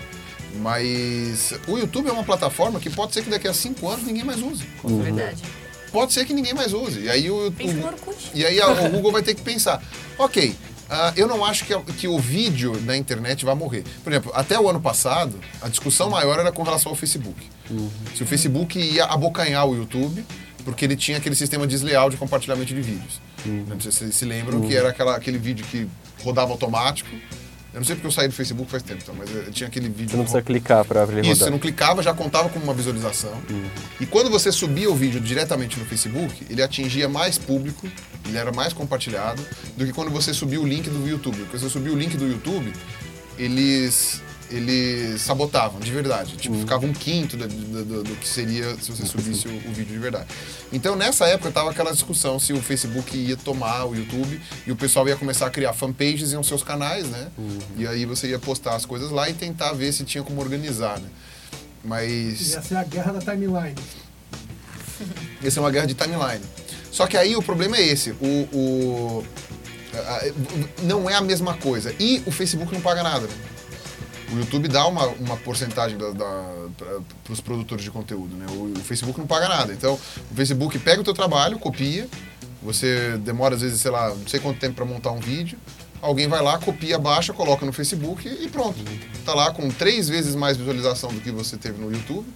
[0.59, 4.23] Mas o YouTube é uma plataforma que pode ser que daqui a cinco anos ninguém
[4.23, 4.63] mais use.
[4.83, 5.43] Verdade.
[5.91, 7.01] Pode ser que ninguém mais use.
[7.01, 8.31] E aí o, Pensa o- no Orkut.
[8.33, 9.81] e aí a- o Google vai ter que pensar,
[10.17, 10.55] ok,
[10.89, 13.83] ah, eu não acho que, a- que o vídeo na internet vai morrer.
[14.03, 17.49] Por exemplo, até o ano passado, a discussão maior era com relação ao Facebook.
[18.15, 20.25] Se o Facebook ia abocanhar o YouTube,
[20.65, 23.21] porque ele tinha aquele sistema desleal de compartilhamento de vídeos.
[23.45, 25.87] Não sei se vocês se lembram que era aquela, aquele vídeo que
[26.23, 27.09] rodava automático.
[27.71, 29.89] Eu não sei porque eu saí do Facebook faz tempo, então, mas eh, tinha aquele
[29.89, 30.11] vídeo...
[30.11, 31.37] Você não precisa clicar pra ele Isso, rodar.
[31.39, 33.33] você não clicava, já contava como uma visualização.
[33.99, 37.85] E quando você subia o vídeo diretamente no Facebook, ele atingia mais público,
[38.25, 41.35] ele era mais compartilhado, do que quando você subia o link do YouTube.
[41.39, 42.71] Porque você subia o link do YouTube,
[43.37, 46.35] eles, eles sabotavam, de verdade.
[46.37, 49.73] Tipo, ficava um quinto do, do- do- do que seria se você subisse o, o
[49.73, 50.27] vídeo de verdade.
[50.71, 54.75] Então, nessa época, tava aquela discussão se o Facebook ia tomar o YouTube e o
[54.75, 57.27] pessoal ia começar a criar fanpages em seus canais, né?
[57.77, 60.99] E aí você ia postar as coisas lá e tentar ver se tinha como organizar,
[60.99, 61.09] né?
[61.83, 63.75] Mas Ia ser a guerra da timeline.
[65.41, 66.41] ia ser uma guerra de timeline.
[66.91, 69.25] Só que aí o problema é esse, o, o-
[69.93, 70.21] a- a-
[70.83, 71.93] não é a mesma coisa.
[71.99, 73.33] E o Facebook não paga nada, né?
[74.33, 78.45] O YouTube dá uma, uma porcentagem para os produtores de conteúdo, né?
[78.49, 79.73] O, o Facebook não paga nada.
[79.73, 79.93] Então,
[80.31, 82.07] o Facebook pega o teu trabalho, copia,
[82.61, 85.57] você demora às vezes, sei lá, não sei quanto tempo para montar um vídeo,
[86.01, 88.77] alguém vai lá, copia, baixa, coloca no Facebook e pronto.
[89.23, 92.27] Tá lá com três vezes mais visualização do que você teve no YouTube,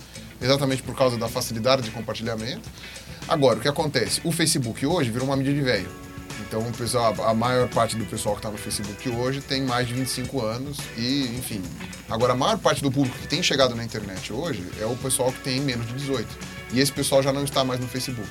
[0.41, 2.69] exatamente por causa da facilidade de compartilhamento.
[3.27, 4.21] Agora, o que acontece?
[4.23, 5.89] O Facebook hoje virou uma mídia de velho.
[6.47, 9.87] Então, o pessoal, a maior parte do pessoal que está no Facebook hoje tem mais
[9.87, 11.61] de 25 anos e, enfim.
[12.09, 15.31] Agora, a maior parte do público que tem chegado na internet hoje é o pessoal
[15.31, 16.27] que tem menos de 18.
[16.73, 18.27] E esse pessoal já não está mais no Facebook.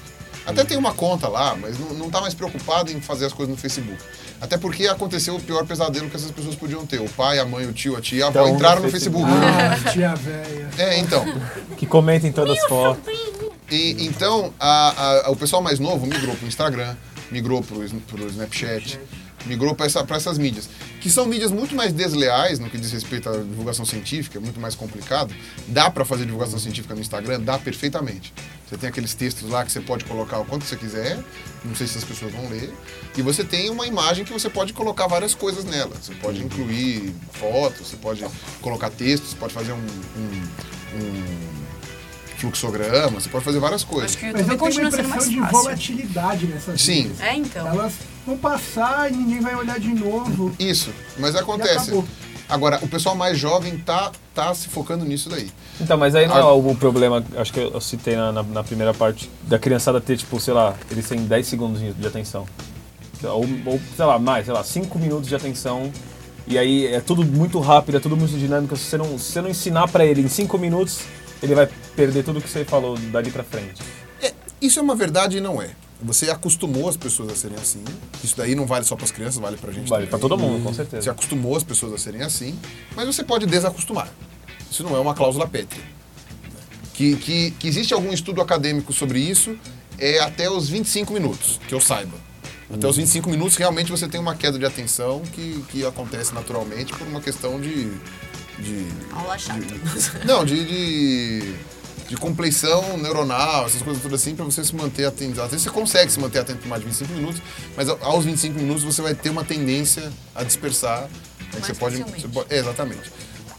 [0.47, 3.55] Até tem uma conta lá, mas não, não tá mais preocupado em fazer as coisas
[3.55, 3.99] no Facebook.
[4.40, 7.01] Até porque aconteceu o pior pesadelo que essas pessoas podiam ter.
[7.03, 9.27] O pai, a mãe, o tio, a tia, a avó Então, entraram no no Facebook.
[9.31, 10.71] Ah, tia velha.
[10.79, 11.23] É, então.
[11.77, 13.12] Que comentem todas as fotos.
[13.71, 16.97] E, então, a- a- o pessoal mais novo migrou pro Instagram,
[17.30, 18.98] migrou Sn- pro Snapchat,
[19.46, 20.68] migrou para essa, essas mídias.
[21.00, 24.74] Que são mídias muito mais desleais no que diz respeito à divulgação científica, muito mais
[24.74, 25.34] complicado.
[25.68, 27.40] Dá para fazer divulgação científica no Instagram?
[27.40, 28.32] Dá perfeitamente.
[28.68, 31.18] Você tem aqueles textos lá que você pode colocar o quanto você quiser,
[31.64, 32.70] não sei se as pessoas vão ler.
[33.16, 35.96] E você tem uma imagem que você pode colocar várias coisas nela.
[35.98, 38.22] Você pode incluir fotos, você pode
[38.60, 40.48] colocar textos, pode fazer um- um-
[41.00, 41.67] um
[42.38, 44.11] fluxograma, você pode fazer várias coisas.
[44.11, 46.81] Acho que o Mas YouTube eu tenho uma continua sendo impressão mais de volatilidade nessas
[46.81, 47.12] Sim.
[47.20, 47.66] É, então.
[47.66, 47.94] Elas
[48.27, 50.53] vão passar e ninguém vai olhar de novo.
[50.59, 51.92] Isso, mas acontece.
[52.48, 55.51] Agora, o pessoal mais jovem tá, tá se focando nisso daí.
[55.79, 58.94] Então, mas aí não é o problema, acho que eu citei na, na- na primeira
[58.94, 62.46] parte, da criançada ter, tipo, sei lá, eles têm 10 segundos de, atenção.
[63.22, 65.92] Ou, ou, sei lá, mais, sei lá, 5 minutos de atenção.
[66.46, 68.74] E aí é tudo muito rápido, é tudo muito dinâmico.
[68.79, 71.01] Se você não, se você não ensinar pra ele em 5 minutos,
[71.42, 73.83] ele vai perder tudo que você falou dali pra frente.
[74.22, 75.70] É, isso é uma verdade e não é.
[76.01, 77.83] Você acostumou as pessoas a serem assim.
[78.22, 80.62] Isso daí não vale só para as crianças, vale para gente Vale pra todo mundo,
[80.62, 81.11] com Você certeza.
[81.11, 82.57] acostumou as pessoas a serem assim,
[82.94, 84.09] mas você pode desacostumar.
[84.70, 85.83] Isso não é uma cláusula pétrea.
[86.94, 89.57] Que, que, que existe algum estudo acadêmico sobre isso
[89.98, 92.16] é até os 25 minutos, que eu saiba.
[92.72, 96.92] Até os 25 minutos, realmente você tem uma queda de atenção que, que acontece naturalmente
[96.92, 97.90] por uma questão de.
[98.61, 99.61] De Aula chata.
[99.61, 101.55] de- não, de, de,
[102.09, 105.40] de compleição neuronal, essas coisas todas assim, para você se manter atento.
[105.40, 107.40] Às vezes você consegue se manter atento por mais de 25 minutos,
[107.77, 111.03] mas aos 25 minutos você vai ter uma tendência a dispersar.
[111.03, 113.11] né, você pode, você pode- é, exatamente.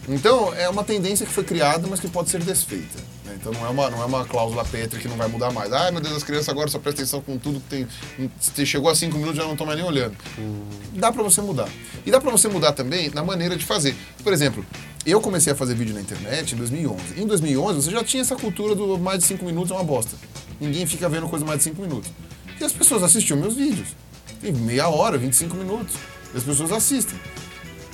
[0.08, 2.98] Então, é uma tendência que foi criada, mas que pode ser desfeita.
[3.26, 3.36] né?
[3.40, 5.72] Então, não é, uma, não é uma cláusula pétrea que não vai mudar mais.
[5.72, 7.88] Ai, meu Deus, as crianças agora só prestam atenção com tudo que tem.
[8.40, 10.16] Se chegou a 5 minutos, já não estão mais nem olhando.
[10.94, 11.70] Dá pra você mudar.
[12.06, 13.96] E dá pra você mudar também na maneira de fazer.
[14.24, 14.66] Por exemplo,
[15.06, 17.02] eu comecei a fazer vídeo na internet em 2011.
[17.18, 20.16] Em 2011, você já tinha essa cultura do mais de 5 minutos é uma bosta.
[20.60, 22.12] Ninguém fica vendo coisa mais de 5 minutos.
[22.60, 23.90] E as pessoas assistiam meus vídeos.
[24.42, 25.96] Tem meia hora, 25 minutos.
[26.34, 27.18] E as pessoas assistem.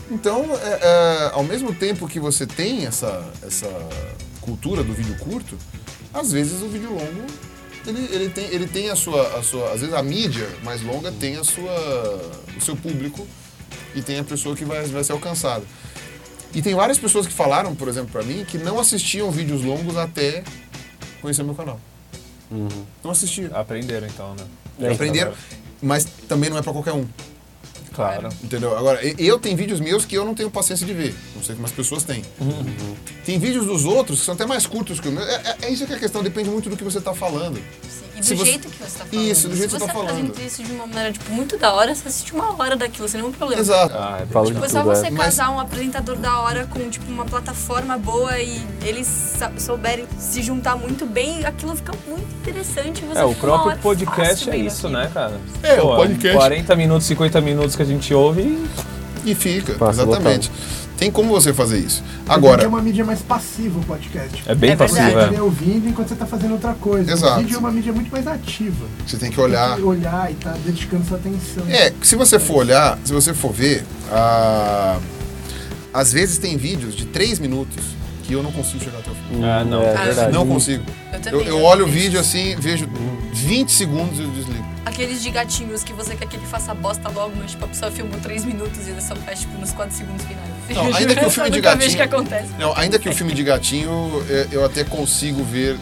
[0.09, 3.67] Então, é, é, ao mesmo tempo que você tem essa, essa
[4.41, 5.57] cultura do vídeo curto,
[6.13, 7.25] às vezes o vídeo longo
[7.87, 9.71] ele, ele, tem, ele tem a sua, a sua.
[9.71, 13.27] Às vezes a mídia mais longa tem a sua, o seu público
[13.93, 15.63] e tem a pessoa que vai, vai ser alcançada.
[16.55, 19.97] E tem várias pessoas que falaram, por exemplo, pra mim, que não assistiam vídeos longos
[19.97, 20.41] até
[21.21, 21.79] conhecer meu canal.
[23.03, 23.53] Não assistiam.
[23.53, 24.89] Aprenderam então, né?
[24.89, 25.33] Aprenderam,
[25.81, 27.05] mas também não é pra qualquer um.
[27.95, 28.29] Claro.
[28.43, 28.77] Entendeu?
[28.77, 31.15] Agora, eu tenho vídeos meus que eu não tenho paciência de ver.
[31.35, 32.23] Não sei como as pessoas têm.
[33.25, 35.23] Tem vídeos dos outros que são até mais curtos que o meu.
[35.23, 37.55] É, é- é isso que é a questão, depende muito do que você está falando.
[37.55, 39.25] Sim, E do Se você- jeito que você tá falando.
[39.29, 40.29] Isso, do jeito Se que você tá você falando.
[40.29, 43.19] apresenta isso de uma maneira, tipo, muito da hora, você assiste uma hora daquilo, sem
[43.19, 43.61] nenhum problema.
[43.61, 43.93] Exato.
[43.93, 45.11] Ah, é Fala de Tipo, é só tudo, você é.
[45.11, 50.77] Casar um apresentador da hora com, tipo, uma plataforma boa e eles souberem se juntar
[50.77, 53.03] muito bem, aquilo fica muito interessante.
[53.03, 55.37] Você É, o próprio podcast é isso, né, cara?
[55.61, 56.37] É, o podcast.
[56.37, 60.51] 40 minutos, 50 minutos que a gente ouve e E fica, Passa exatamente.
[60.97, 62.01] Tem como você fazer isso.
[62.27, 64.41] Agora, é uma mídia mais passiva o podcast.
[64.47, 65.29] é bem É passivo, verdade.
[65.31, 65.41] Você é.
[65.41, 67.11] ouvindo enquanto você tá fazendo outra coisa.
[67.11, 67.33] Exato.
[67.39, 68.85] O vídeo é uma mídia muito mais ativa.
[69.05, 69.71] você tem que olhar.
[69.73, 71.65] Tem que olhar e tá dedicando sua atenção.
[71.67, 74.97] É, se você for olhar, se você for ver, ah,
[75.93, 77.83] às vezes tem vídeos de 3 minutos
[78.23, 79.43] que eu não consigo chegar até o fim.
[79.43, 79.81] Ah, não.
[79.81, 80.31] É Ah, verdade.
[80.33, 80.83] Não consigo.
[81.31, 82.87] Eu Eu, eu olho o vídeo assim, vejo
[83.33, 84.65] 20 segundos e eu desligo.
[84.85, 87.89] Aqueles de gatinhos que você quer que ele faça bosta logo, mas tipo, a pessoa
[87.91, 90.47] filmou 3 minutos e ele só faz tipo nos 4 segundos finais.
[90.69, 92.49] Não, ainda que o filme de gatinho- que acontece.
[92.59, 95.75] Não, ainda que o filme de gatinho é, eu até consigo ver,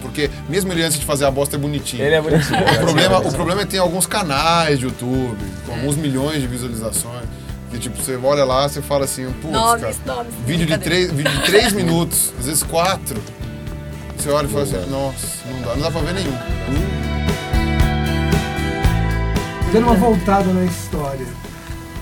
[0.00, 2.02] porque mesmo ele antes de fazer a bosta é bonitinho.
[2.02, 2.58] Ele é bonitinho.
[2.58, 6.46] O problema, o problema é que tem alguns canais de YouTube, com alguns milhões de
[6.46, 7.24] visualizações,
[7.70, 11.32] que tipo, você olha lá, você fala assim, putz, cara, Nomes, vídeo de, três, vídeo
[11.32, 13.22] de três minutos, às vezes quatro.
[14.16, 17.05] Você olha e fala assim, nossa, não dá, não dá pra ver nenhum.
[19.72, 21.26] Dando uma voltada na história.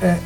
[0.02, 0.18] É,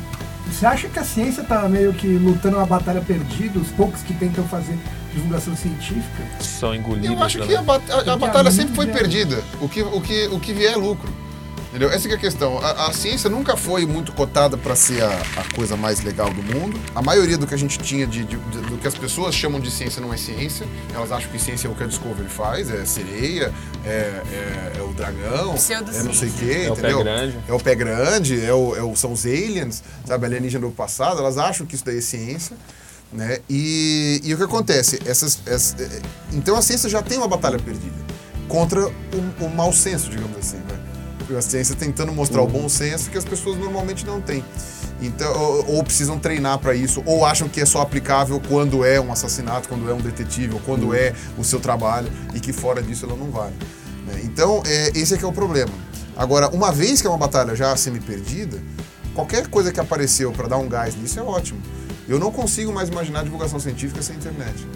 [0.51, 3.59] você acha que a ciência tá meio que lutando uma batalha perdida?
[3.59, 4.77] Os poucos que tentam fazer
[5.13, 6.23] divulgação científica?
[6.41, 7.09] São engolidos.
[7.09, 7.47] Eu acho né?
[7.47, 9.43] que a, bat- a- a batalha sempre foi mídia- perdida.
[9.61, 11.11] O que, o, que, o que vier é lucro.
[11.69, 11.91] Entendeu?
[11.91, 12.57] Essa que é a questão.
[12.57, 16.41] A, a ciência nunca foi muito cotada para ser a, a coisa mais legal do
[16.41, 16.79] mundo.
[16.95, 19.59] A maioria do que a gente tinha de, de- de- do que as pessoas chamam
[19.59, 20.65] de ciência não é ciência.
[20.95, 23.53] Elas acham que ciência é o que a Discovery faz, é sereia,
[23.85, 25.53] é, é- é o dragão,
[25.95, 27.39] é não sei o quê, É o pé grande.
[27.47, 31.19] É o pé grande, é o, é o- são os aliens, sabe, alienígena do passado.
[31.19, 32.57] Elas acham que isso daí é ciência.
[33.13, 33.39] Né?
[33.49, 34.99] E, e o que acontece?
[35.05, 36.01] Essas, ess- eh,
[36.33, 37.95] então a ciência já tem uma batalha perdida
[38.47, 40.57] contra o, o mau senso, digamos assim.
[40.57, 40.78] Né?
[41.37, 44.43] A ciência tentando mostrar o bom senso que as pessoas normalmente não têm.
[45.01, 48.99] Então, ou, ou precisam treinar para isso, ou acham que é só aplicável quando é
[48.99, 52.81] um assassinato, quando é um detetive, ou quando é o seu trabalho, e que fora
[52.81, 53.55] disso ela não vale.
[54.05, 54.21] né?
[54.23, 55.71] Então, é, esse é que é o problema.
[56.17, 58.59] Agora, uma vez que é uma batalha já semi-perdida,
[59.13, 61.61] qualquer coisa que apareceu para dar um gás nisso é ótimo.
[62.07, 64.67] Eu não consigo mais imaginar divulgação científica sem internet.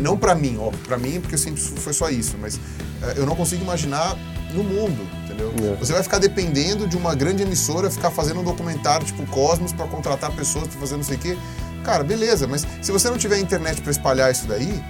[0.00, 2.58] Não para mim, óbvio, para mim porque sempre foi só isso, mas
[3.02, 4.16] eh, eu não consigo imaginar
[4.52, 5.52] no mundo, entendeu?
[5.62, 5.76] É.
[5.76, 9.86] Você vai ficar dependendo de uma grande emissora ficar fazendo um documentário tipo Cosmos para
[9.86, 11.38] contratar pessoas para fazer não sei o quê.
[11.84, 14.82] Cara, beleza, mas se você não tiver internet para espalhar isso daí,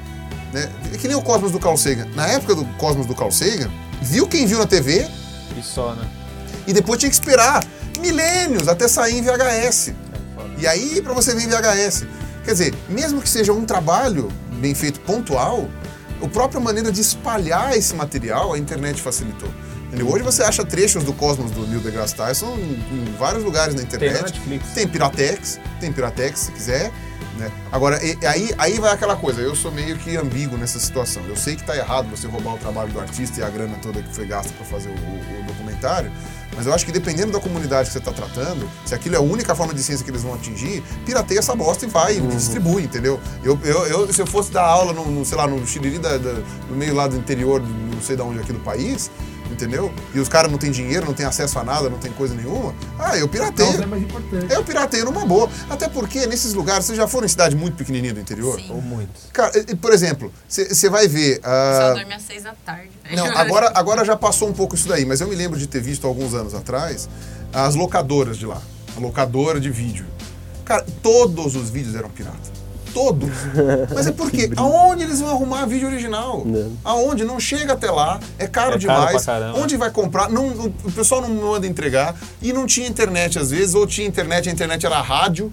[0.52, 0.68] né?
[0.92, 2.08] É que nem o Cosmos do Carl Sagan.
[2.14, 3.70] Na época do Cosmos do Carl Sagan,
[4.02, 5.08] viu quem viu na TV
[5.56, 6.08] E só, né?
[6.66, 7.64] e depois tinha que esperar
[8.00, 9.92] milênios até sair em VHS.
[10.58, 12.06] E aí, para você ver em VHS.
[12.44, 14.28] Quer dizer, mesmo que seja um trabalho
[14.60, 15.68] bem feito pontual,
[16.22, 19.48] a própria maneira de espalhar esse material, a internet facilitou.
[20.08, 24.14] Hoje você acha trechos do Cosmos do Neil deGrasse Tyson em, vários lugares na internet.
[24.14, 24.68] na Netflix.
[24.72, 26.92] Tem Piratex, tem Piratex se quiser.
[27.36, 27.50] Né?
[27.72, 31.22] Agora, e- aí, aí vai aquela coisa, eu sou meio que ambíguo nessa situação.
[31.26, 34.00] Eu sei que tá errado você roubar o trabalho do artista e a grana toda
[34.02, 36.12] que foi gasta para fazer o, o- o documentário,
[36.56, 39.20] mas eu acho que dependendo da comunidade que você está tratando, se aquilo é a
[39.20, 42.82] única forma de ciência que eles vão atingir, pirateia essa bosta e vai, e distribui,
[42.84, 43.20] entendeu?
[43.42, 46.18] Eu, eu, eu- se eu fosse dar aula no, no, sei lá, no Xiriri da,
[46.18, 47.60] da- no meio lá do interior,
[47.92, 49.10] não sei de onde aqui do país,
[49.50, 49.92] entendeu?
[50.14, 52.74] E os caras não têm dinheiro, não têm acesso a nada, não tem coisa nenhuma,
[52.98, 53.82] ah, eu pirateio.
[53.82, 54.52] é mais importante.
[54.52, 55.48] Eu pirateio numa boa.
[55.68, 58.56] Até porque nesses lugares, vocês já foram em cidade muito pequenininha do interior?
[58.60, 58.70] Sim.
[58.70, 59.24] Ou muitos.
[59.32, 61.40] Cara, por exemplo, você vai ver.
[61.42, 62.90] ah, Só dorme às seis da tarde.
[63.14, 65.80] não, agora, agora já passou um pouco isso daí, mas eu me lembro de ter
[65.80, 67.08] visto alguns anos atrás
[67.52, 68.60] as locadoras de lá.
[68.96, 70.06] A locadora de vídeo.
[70.64, 72.59] Cara, todos os vídeos eram pirata.
[72.92, 73.30] Todos.
[73.94, 76.42] Mas é porque aonde eles vão arrumar vídeo original?
[76.44, 76.72] Não.
[76.84, 77.24] Aonde?
[77.24, 79.24] Não chega até lá, é caro É caro demais.
[79.24, 79.58] pra caramba.
[79.58, 80.28] Onde vai comprar?
[80.30, 82.14] Não, o pessoal não manda entregar.
[82.42, 85.52] E não tinha internet às vezes, ou tinha internet, a internet era rádio.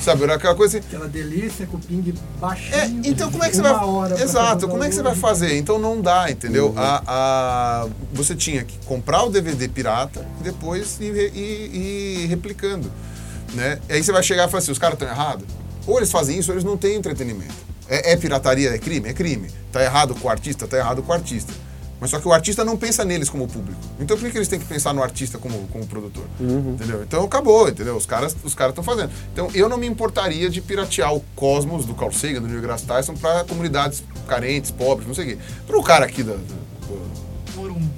[0.00, 0.86] Sabe, era aquela coisa assim.
[0.86, 2.74] Aquela delícia com o ping baixinho.
[2.76, 4.22] É, então como é que você uma vai.
[4.22, 5.56] Exato, como é que você vai fazer?
[5.56, 6.66] Então não dá, entendeu?
[6.68, 6.74] Uhum.
[6.78, 12.92] A, a- você tinha que comprar o DVD pirata e depois ir, ir- ir replicando.
[13.54, 13.78] Né?
[13.88, 15.46] E aí você vai chegar e falar assim: os caras estão errados?
[15.86, 17.54] Ou eles fazem isso ou eles não têm entretenimento.
[17.88, 18.70] É, é pirataria?
[18.70, 19.08] É crime?
[19.08, 19.48] É crime.
[19.72, 20.66] Tá errado com o artista?
[20.66, 21.52] Tá errado com o artista.
[22.00, 23.80] Mas só que o artista não pensa neles como público.
[24.00, 26.24] Então por que que eles têm que pensar no artista como, como produtor?
[26.40, 27.02] Entendeu?
[27.02, 27.96] Então acabou, entendeu?
[27.96, 29.10] Os caras os caras estão fazendo.
[29.32, 32.84] Então eu não me importaria de piratear o Cosmos do Carl Sagan, do Neil deGrasse
[32.84, 35.38] Tyson, para comunidades carentes, pobres, não sei o quê.
[35.66, 36.34] Para o cara aqui da-
[36.88, 37.23] Morumbi.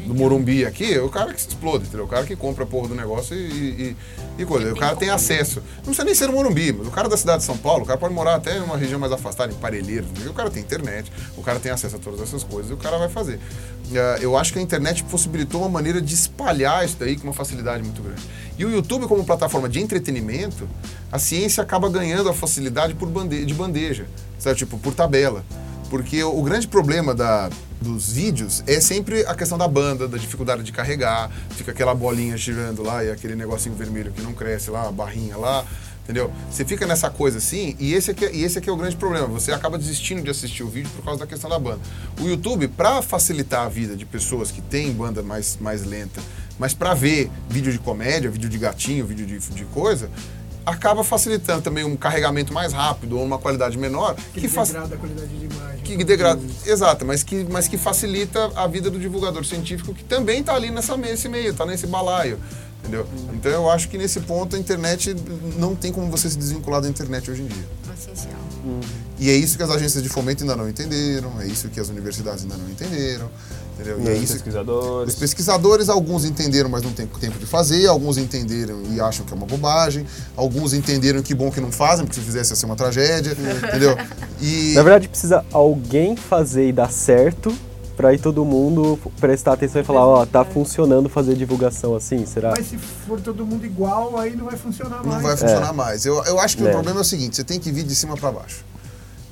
[0.07, 2.05] Do Morumbi aqui, é o cara que se explode, entendeu?
[2.05, 3.97] O cara que compra a porra do negócio e, e,
[4.39, 4.73] e coisa.
[4.73, 5.61] O cara tem acesso.
[5.79, 7.87] Não precisa nem ser no Morumbi, mas o cara da cidade de São Paulo, o
[7.87, 11.11] cara pode morar até em uma região mais afastada, em Parelheiros, o cara tem internet,
[11.37, 13.41] o cara tem acesso a todas essas coisas e o cara vai fazer.
[13.93, 17.33] Eh, Eu acho que a internet possibilitou uma maneira de espalhar isso daí com uma
[17.33, 18.23] facilidade muito grande.
[18.59, 20.69] E o YouTube, como plataforma de entretenimento,
[21.13, 24.07] a ciência acaba ganhando a facilidade por bande de bandeja,
[24.39, 24.57] sabe?
[24.57, 25.45] Tipo, por tabela.
[25.91, 27.49] Porque o grande problema da,
[27.81, 32.37] dos vídeos é sempre a questão da banda, da dificuldade de carregar, fica aquela bolinha
[32.37, 35.65] girando lá e aquele negocinho vermelho que não cresce lá, a barrinha lá,
[36.05, 36.33] entendeu?
[36.51, 38.97] Você fica nessa coisa assim, e esse aqui, é- e esse aqui é o grande
[38.97, 39.27] problema.
[39.27, 41.81] Você acaba desistindo de assistir o vídeo por causa da questão da banda.
[42.21, 46.23] O YouTube, para facilitar a vida de pessoas que têm banda mais, mais lenta,
[46.59, 50.09] mas para ver vídeo de comédia, vídeo de gatinho, vídeo de, de coisa,
[50.67, 54.99] acaba facilitando também um carregamento mais rápido ou uma qualidade menor, Que que degrada a
[54.99, 55.81] qualidade de imagem.
[55.85, 60.41] que degrada, exato, mas que, mas que facilita a vida do divulgador científico que também
[60.41, 62.39] está ali nessa, nesse meio, está nesse balaio,
[62.81, 63.07] entendeu?
[63.33, 65.15] Então eu acho que nesse ponto a internet
[65.59, 67.65] não tem como você se desvincular da internet hoje em dia.
[67.97, 68.35] Essencial.
[69.19, 71.89] E é isso que as agências de fomento ainda não entenderam, é isso que as
[71.89, 73.31] universidades ainda não entenderam,
[73.75, 74.01] entendeu?
[74.03, 75.15] E é Os isso pesquisadores.
[75.15, 79.33] os pesquisadores, alguns entenderam, mas não tem tempo de fazer, alguns entenderam e acham que
[79.33, 80.05] é uma bobagem,
[80.37, 83.33] alguns entenderam que bom que não fazem, porque se fizesse ia ser uma tragédia,
[83.69, 83.97] entendeu?
[84.39, 87.57] E Na verdade, precisa alguém fazer e dar certo
[87.97, 92.51] pra aí todo mundo prestar atenção e falar, ó, tá funcionando fazer divulgação assim, será?
[92.57, 95.23] Mas se for todo mundo igual, aí não vai funcionar não mais.
[95.23, 96.05] vai funcionar mais.
[96.05, 96.73] Eu, eu acho que o É.
[96.73, 98.65] problema é o seguinte: você tem que vir de cima para baixo.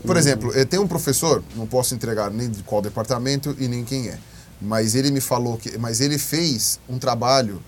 [0.04, 3.84] Por exemplo, eh, tem um professor, não posso entregar nem de qual departamento e nem
[3.84, 4.18] quem é,
[4.60, 7.62] mas ele me falou que, mas ele fez um trabalho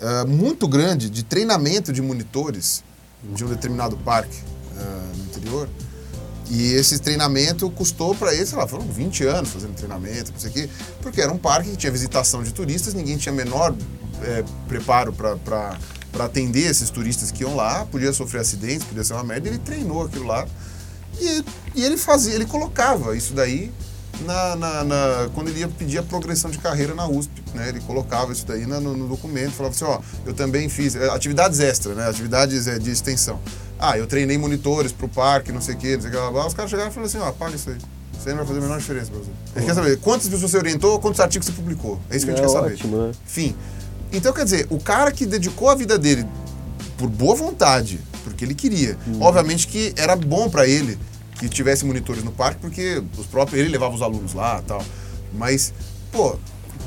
[0.00, 2.82] ah, muito grande de treinamento de monitores
[3.34, 4.38] de um determinado parque
[4.78, 5.68] ah, no interior.
[6.50, 10.50] E esse treinamento custou para eles, sei lá, foram 20 anos fazendo treinamento, não sei
[10.50, 10.70] o quê,
[11.02, 13.74] porque era um parque que tinha visitação de turistas, ninguém tinha menor
[14.22, 15.76] eh, preparo para
[16.24, 20.02] atender esses turistas que iam lá, podia sofrer acidentes, podia ser uma merda, ele treinou
[20.04, 20.46] aquilo lá.
[21.20, 23.70] E, e ele fazia, ele colocava isso daí
[24.24, 27.68] na, na- na- quando ele ia pedir a progressão de carreira na USP, né?
[27.68, 31.60] Ele colocava isso daí no, no documento, falava assim, ó, eu também fiz eh, atividades
[31.60, 32.08] extras, né?
[32.08, 33.38] Atividades eh, de extensão.
[33.78, 36.46] Ah, eu treinei monitores pro parque, não sei o quê, não sei o que, blá.
[36.46, 37.76] Os caras chegaram e falaram assim, ó, apaga isso aí.
[38.18, 39.66] Isso aí não vai fazer a menor diferença pra você.
[39.66, 42.00] Quer saber quantas pessoas você orientou, quantos artigos você publicou.
[42.10, 42.72] É isso que a gente É quer saber.
[42.74, 43.12] ótimo, né?
[43.24, 43.54] Enfim.
[44.12, 46.26] Então, quer dizer, o cara que dedicou a vida dele
[46.96, 48.96] por boa vontade, porque ele queria.
[49.20, 50.98] Obviamente que era bom para ele
[51.38, 54.82] que tivesse monitores no parque, porque os próprios, ele levava os alunos lá e tal.
[55.32, 55.72] Mas,
[56.10, 56.36] pô,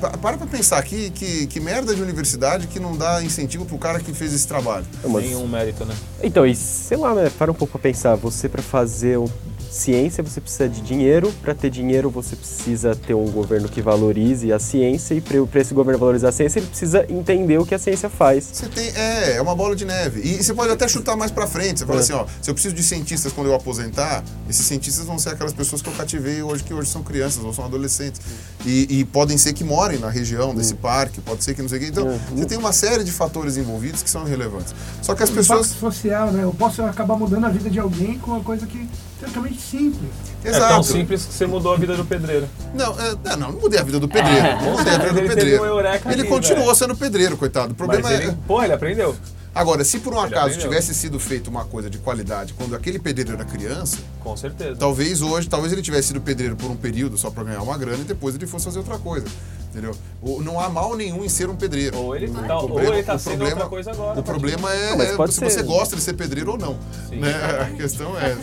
[0.09, 3.99] para pra pensar aqui que, que merda de universidade que não dá incentivo pro cara
[3.99, 4.85] que fez esse trabalho.
[5.03, 5.95] É, Nenhum mérito, né?
[6.23, 7.31] Então, e sei lá, né?
[7.37, 8.15] Para um pouco pra pensar.
[8.15, 9.27] Você, para fazer um-
[9.71, 11.34] ciência, você precisa de dinheiro.
[11.41, 15.13] Para ter dinheiro, você precisa ter um governo que valorize a ciência.
[15.15, 18.49] E para esse governo valorizar a ciência, ele precisa entender o que a ciência faz.
[18.51, 20.21] Você tem, é, é uma bola de neve.
[20.21, 21.79] E, você pode até chutar mais pra frente.
[21.79, 22.03] Você fala É.
[22.03, 25.53] assim, ó, se eu preciso de cientistas quando eu aposentar, esses cientistas vão ser aquelas
[25.53, 28.19] pessoas que eu cativei hoje, que hoje são crianças ou são adolescentes.
[28.65, 31.77] E, e podem ser que morem na região desse parque, pode ser que não sei
[31.77, 31.88] o quê.
[31.88, 32.19] Então, É.
[32.36, 34.73] você tem uma série de fatores envolvidos que são relevantes.
[35.01, 35.67] Só que as O pessoas.
[35.67, 36.43] social, né?
[36.43, 38.88] Eu posso acabar mudando a vida de alguém com uma coisa que
[39.21, 40.10] teoricamente simples.
[40.43, 42.47] É tão simples que você mudou a vida do pedreiro.
[42.73, 44.45] Não, é, não, não, não mudei a vida do pedreiro.
[44.47, 45.63] É, não mudei a vida ele do teve pedreiro.
[45.75, 45.88] um Ele
[46.21, 46.75] ali, continuou velho.
[46.75, 47.73] sendo pedreiro, coitado.
[47.73, 48.23] O problema Mas é.
[48.23, 49.15] ele, pô, ele aprendeu.
[49.53, 50.69] Agora, se por um Ele acaso aprendeu.
[50.69, 54.77] tivesse sido feito uma coisa de qualidade quando aquele pedreiro era criança, Com certeza.
[54.77, 57.97] talvez hoje, talvez ele tivesse sido pedreiro por um período só para ganhar uma grana
[57.99, 59.25] e depois ele fosse fazer outra coisa.
[59.69, 59.93] Entendeu?
[60.21, 61.97] O- Não há mal nenhum em ser um pedreiro.
[61.97, 64.23] Ou ele O tá- ou problema- ele tá o sendo problema- outra coisa agora, O
[64.23, 65.49] pode problema é, Não, é se ser.
[65.49, 66.77] você gosta de ser pedreiro ou não.
[67.10, 67.17] Sim.
[67.19, 67.34] né?
[67.62, 68.38] A questão é.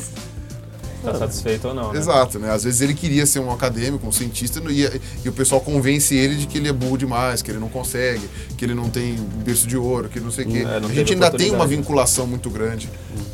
[1.03, 1.99] Tá satisfeito ou não, né?
[1.99, 2.51] Exato, né?
[2.51, 6.35] Às vezes ele queria ser um acadêmico, um cientista, e, e o pessoal convence ele
[6.37, 9.67] de que ele é burro demais, que ele não consegue, que ele não tem berço
[9.67, 10.59] de ouro, que não sei o quê.
[10.59, 12.91] É, não a gente ainda tem uma vinculação muito grande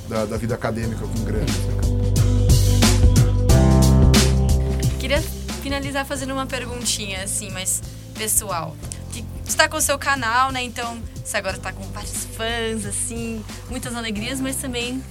[0.09, 1.53] da, da vida acadêmica com grande.
[4.99, 5.23] Queria
[5.63, 7.83] finalizar fazendo uma perguntinha, assim, mais
[8.15, 8.77] pessoal.
[9.13, 10.63] Que você tá com o seu canal, né?
[10.63, 15.03] Então, você agora tá com vários fãs, assim, muitas alegrias, mas também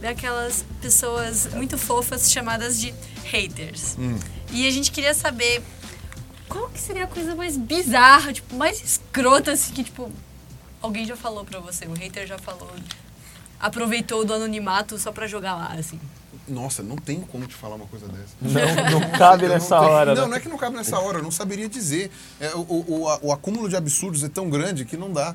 [0.00, 3.96] daquelas pessoas muito fofas chamadas de haters.
[4.52, 5.62] E a gente queria saber
[6.48, 10.10] qual que seria a coisa mais bizarra, tipo, mais escrota, assim, que, tipo,
[10.80, 12.70] alguém já falou pra você, o hater já falou,
[13.60, 16.00] aproveitou do anonimato só pra jogar lá, assim.
[16.48, 18.34] Nossa, não tenho como te falar uma coisa dessa.
[18.40, 20.28] Não, não cabe Eu nessa não tenho- hora, Não, né?
[20.28, 22.10] não é que não cabe nessa hora, eu não saberia dizer.
[22.40, 25.34] É, o, o, o, a- o acúmulo de absurdos é tão grande que não dá.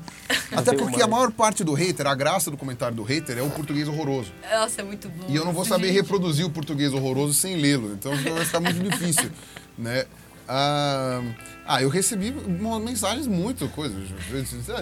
[0.52, 3.38] Até tem porque uma- a maior parte do hater, a graça do comentário do hater
[3.38, 4.32] é o português horroroso.
[4.50, 5.26] Nossa, é muito bom.
[5.28, 8.82] E eu não vou saber reproduzir o português horroroso sem lê-lo, então vai ficar muito
[8.90, 9.30] difícil,
[9.78, 10.04] né?
[10.46, 11.22] Ah,
[11.66, 12.30] ah, eu recebi
[12.84, 13.96] mensagens muito coisas,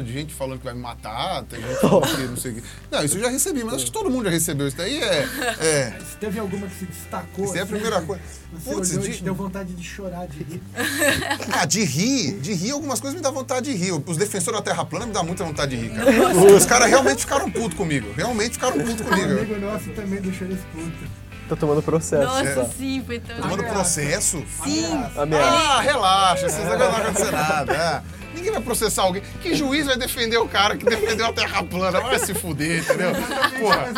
[0.05, 2.63] de gente falando que vai me matar, tem gente falando que não sei o quê.
[2.91, 5.01] Não, isso eu já recebi, mas acho que todo mundo já recebeu isso daí.
[5.01, 5.29] É,
[5.61, 7.45] é, Se teve alguma que se destacou.
[7.45, 8.23] isso é a assim, primeira coisa.
[8.53, 10.63] Você Putz, olhou de- deu vontade de chorar, de rir.
[11.53, 13.93] Ah, de rir, de rir, algumas coisas me dá vontade de rir.
[13.93, 16.11] Os defensores da Terra plana me dá muita vontade de rir, cara.
[16.57, 18.13] Os caras realmente ficaram putos comigo.
[18.17, 19.31] Realmente ficaram putos Um comigo.
[19.31, 21.23] amigo nosso também deixou ele puto.
[21.53, 22.23] Tô tomando processo.
[22.25, 23.75] Nossa, sim, foi tão Tomando legal.
[23.75, 24.43] processo?
[24.65, 24.87] Sim.
[25.19, 25.51] Ameaça.
[25.51, 28.03] Ah, relaxa, vocês não vai acontecer nada.
[28.35, 29.23] Ninguém vai processar alguém.
[29.41, 32.01] Que juiz vai defender o cara que defendeu a terra plana?
[32.01, 33.11] Vai se fuder, entendeu?
[33.61, 33.89] Porra,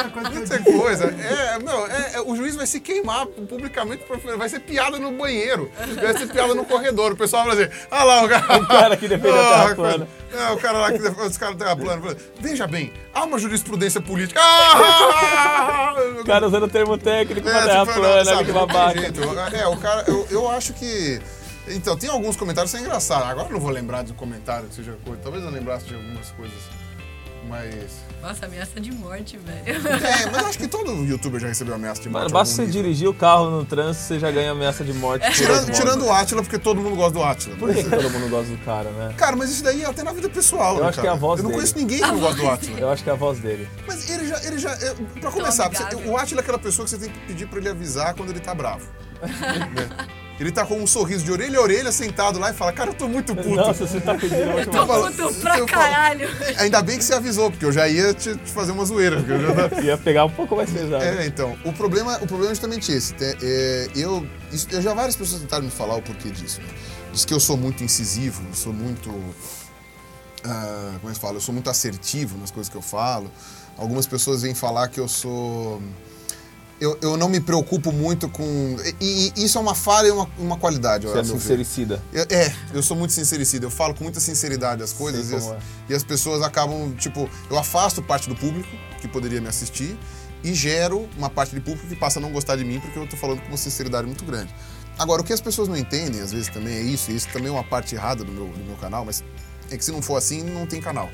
[0.43, 1.05] isso é coisa.
[1.07, 4.05] É, não, é, é, o juiz vai se queimar publicamente,
[4.37, 5.71] vai ser piada no banheiro,
[6.01, 7.13] vai ser piada no corredor.
[7.13, 8.59] O pessoal vai dizer, ah lá, o cara...
[8.59, 10.09] O cara que defendeu a terra Ah, plana.
[10.33, 12.17] É, o cara lá que defende os caras da terra plana.
[12.41, 14.41] Veja bem, há uma jurisprudência política.
[14.43, 15.95] Ah!
[16.21, 19.57] O cara usando termo técnico pra É, terra tipo, plana, sabe, olha que babaca.
[19.57, 21.21] É, o cara, eu, eu acho que.
[21.69, 23.29] Então, tem alguns comentários que são engraçados.
[23.29, 25.21] Agora eu não vou lembrar de um comentário que seja coisa.
[25.23, 26.59] Talvez eu lembrasse de algumas coisas.
[27.47, 27.75] Mas.
[28.23, 29.61] Nossa, ameaça de morte, velho.
[29.67, 32.23] É, mas acho que todo youtuber já recebeu ameaça de morte.
[32.23, 35.27] Mano, basta você dirigir o carro no trânsito, você já ganha ameaça de morte.
[35.27, 37.57] por Tirando, tirando o Atila, porque todo mundo gosta do Atila.
[37.57, 39.15] Por que, que todo mundo gosta do cara, né?
[39.19, 40.77] Cara, mas isso daí é até na vida pessoal.
[40.77, 41.15] Eu né, acho que cara?
[41.15, 41.61] é a voz Eu não dele.
[41.61, 42.81] conheço ninguém que não gosta do Atila.
[42.81, 43.69] Eu acho que é a voz dele.
[43.87, 44.43] Mas ele já.
[44.45, 47.19] Ele já é, pra começar, você- o Atila é aquela pessoa que você tem que
[47.27, 48.89] pedir pra ele avisar quando ele tá bravo.
[49.25, 50.24] Né?
[50.41, 52.95] Ele tá com um sorriso de orelha a orelha, sentado lá e fala, cara, eu
[52.95, 53.51] tô muito puto.
[53.55, 56.29] Nossa, você tá pedindo uma Tô falo- puto pra eu falo- caralho.
[56.59, 59.17] Ainda bem que você avisou, porque eu já ia te, te fazer uma zoeira.
[59.19, 61.05] porque eu já- Ia pegar um pouco mais pesado.
[61.05, 63.15] É, então, o problema, o problema é justamente esse.
[63.21, 66.61] É, é, eu, isso- eu já várias pessoas tentaram me falar o porquê disso.
[66.61, 66.67] Né?
[67.13, 69.11] Diz que eu sou muito incisivo, eu sou muito
[70.45, 71.37] ah, como é que fala?
[71.37, 73.31] Eu sou muito assertivo nas coisas que eu falo.
[73.79, 75.81] Algumas pessoas vêm falar que eu sou.
[76.81, 78.77] Eu, eu não me preocupo muito com.
[79.01, 81.07] E, e isso é uma falha e uma, uma qualidade.
[81.07, 82.03] Você é sincericida.
[82.13, 83.65] Eu- É, eu sou muito sincericida.
[83.65, 85.59] Eu falo com muita sinceridade as coisas e as, é.
[85.91, 88.69] e as pessoas acabam, tipo, eu afasto parte do público
[89.01, 89.97] que poderia me assistir
[90.43, 93.07] e gero uma parte de público que passa a não gostar de mim porque eu
[93.07, 94.55] tô falando com uma sinceridade muito grande.
[94.99, 97.49] Agora, o que as pessoas não entendem, às vezes também é isso, e isso também
[97.49, 99.25] é uma parte errada do meu, do meu canal, mas
[99.71, 101.09] é que se não for assim, não tem canal.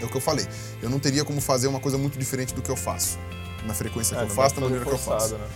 [0.00, 0.46] É o que eu falei.
[0.82, 3.18] Eu não teria como fazer uma coisa muito diferente do que eu faço.
[3.66, 5.34] Na frequência que É, eu não faço, da pra maneira que eu faço.
[5.36, 5.46] né?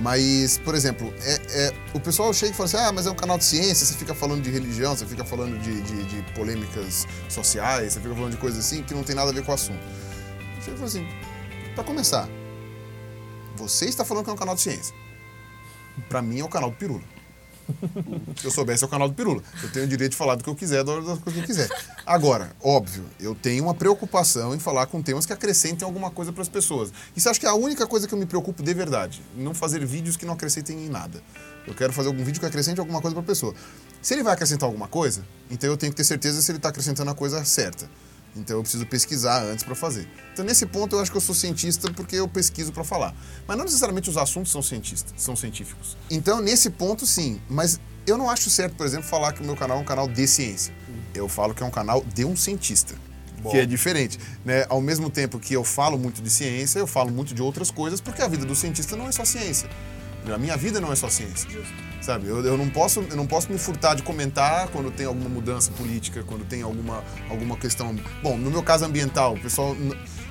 [0.00, 3.14] Mas, por exemplo, é, é- o pessoal chega e fala assim: ah, mas é um
[3.16, 7.06] canal de ciência, você fica falando de religião, você fica falando de, de- de polêmicas
[7.28, 9.54] sociais, você fica falando de coisas assim que não tem nada a ver com o
[9.54, 9.80] assunto.
[10.62, 11.06] Chega e fala assim:
[11.74, 12.28] pra começar,
[13.56, 14.94] você está falando que é um canal de ciência.
[16.08, 17.02] Pra mim é o canal do Pirula.
[18.36, 19.42] Se eu soubesse, é o canal do Pirula.
[19.62, 21.44] Eu tenho o direito de falar do que eu quiser, da hora coisas que eu
[21.44, 21.68] quiser.
[22.06, 26.42] Agora, óbvio, eu tenho uma preocupação em falar com temas que acrescentem alguma coisa para
[26.42, 26.92] as pessoas.
[27.16, 29.22] Isso acho que é a única coisa que eu me preocupo de verdade.
[29.36, 31.22] Não fazer vídeos que não acrescentem em nada.
[31.66, 33.54] Eu quero fazer algum vídeo que acrescente alguma coisa para a pessoa.
[34.00, 36.70] Se ele vai acrescentar alguma coisa, então eu tenho que ter certeza se ele está
[36.70, 37.90] acrescentando a coisa certa.
[38.36, 40.08] Então eu preciso pesquisar antes para fazer.
[40.32, 43.14] Então nesse ponto eu acho que eu sou cientista porque eu pesquiso para falar.
[43.46, 45.96] Mas não necessariamente os assuntos são cientistas, são científicos.
[46.10, 49.56] Então nesse ponto sim, mas eu não acho certo, por exemplo, falar que o meu
[49.56, 50.72] canal é um canal de ciência.
[51.14, 52.94] Eu falo que é um canal de um cientista.
[53.50, 54.66] Que é diferente, né?
[54.68, 58.00] Ao mesmo tempo que eu falo muito de ciência, eu falo muito de outras coisas,
[58.00, 59.70] porque a vida do cientista não é só ciência.
[60.32, 61.48] A minha vida não é só ciência.
[62.00, 62.28] Sabe?
[62.28, 65.70] Eu, eu, não posso, eu não posso me furtar de comentar quando tem alguma mudança
[65.72, 67.94] política, quando tem alguma, alguma questão.
[68.22, 69.76] Bom, no meu caso ambiental, o pessoal.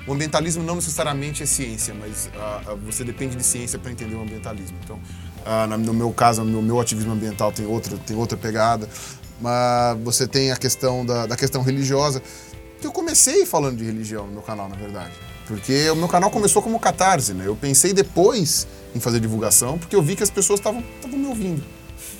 [0.06, 4.14] O ambientalismo não necessariamente é ciência, mas ah, ah, você depende de ciência para entender
[4.14, 4.78] o ambientalismo.
[4.82, 4.98] Então,
[5.44, 8.88] ah, no meu caso, no meu ativismo ambiental tem outra, tem outra pegada.
[9.40, 12.22] Mas você tem a questão da, da questão religiosa.
[12.82, 15.12] Eu comecei falando de religião no meu canal, na verdade.
[15.48, 17.44] Porque o meu canal começou como catarse, né?
[17.46, 21.64] Eu pensei depois em fazer divulgação, porque eu vi que as pessoas estavam me ouvindo.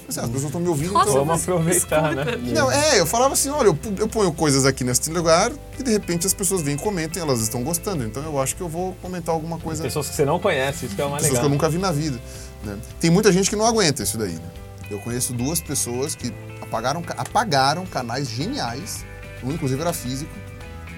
[0.08, 1.24] Assim, as pessoas estão me ouvindo, Nossa, então...
[1.26, 2.24] Vamos aproveitar, né?
[2.54, 5.92] Não, é, eu falava assim, olha, eu, eu ponho coisas aqui nesse lugar e de
[5.92, 8.02] repente as pessoas vêm e comentam e elas estão gostando.
[8.02, 10.96] Então eu acho que eu vou comentar alguma coisa Pessoas que você não conhece, isso
[10.96, 11.50] que é o mais pessoas que legal.
[11.50, 12.18] eu nunca vi na vida.
[12.64, 12.78] né?
[12.98, 14.32] Tem muita gente que não aguenta isso daí.
[14.32, 14.50] Né?
[14.90, 19.04] Eu conheço duas pessoas que apagaram, apagaram canais geniais,
[19.44, 20.32] um inclusive era físico,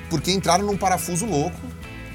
[0.09, 1.59] porque entraram num parafuso louco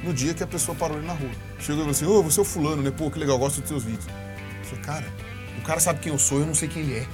[0.06, 1.32] no dia que a pessoa parou ali na rua.
[1.60, 2.92] Chegou e falou assim: Ô, você é o fulano, né?
[2.92, 4.06] Pô, que legal, gosto dos seus vídeos.
[4.08, 5.14] Eu falei, cara,
[5.58, 7.08] o cara sabe quem eu sou, eu não sei quem ele é.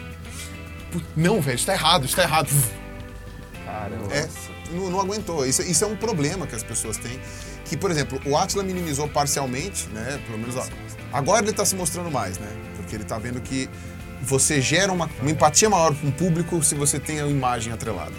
[1.16, 2.50] Não, velho, isso tá errado, isso tá errado.
[3.66, 4.14] Caramba.
[4.14, 4.28] É,
[4.72, 5.46] não, não aguentou.
[5.46, 7.20] Isso, isso é um problema que as pessoas têm.
[7.66, 10.22] Que, por exemplo, o Atila minimizou parcialmente, né?
[10.26, 10.56] Pelo menos
[11.14, 12.50] agora ele está se mostrando mais, né?
[12.76, 13.70] Porque ele está vendo que
[14.22, 18.14] você gera uma, uma empatia maior com o público se você tem a imagem atrelada.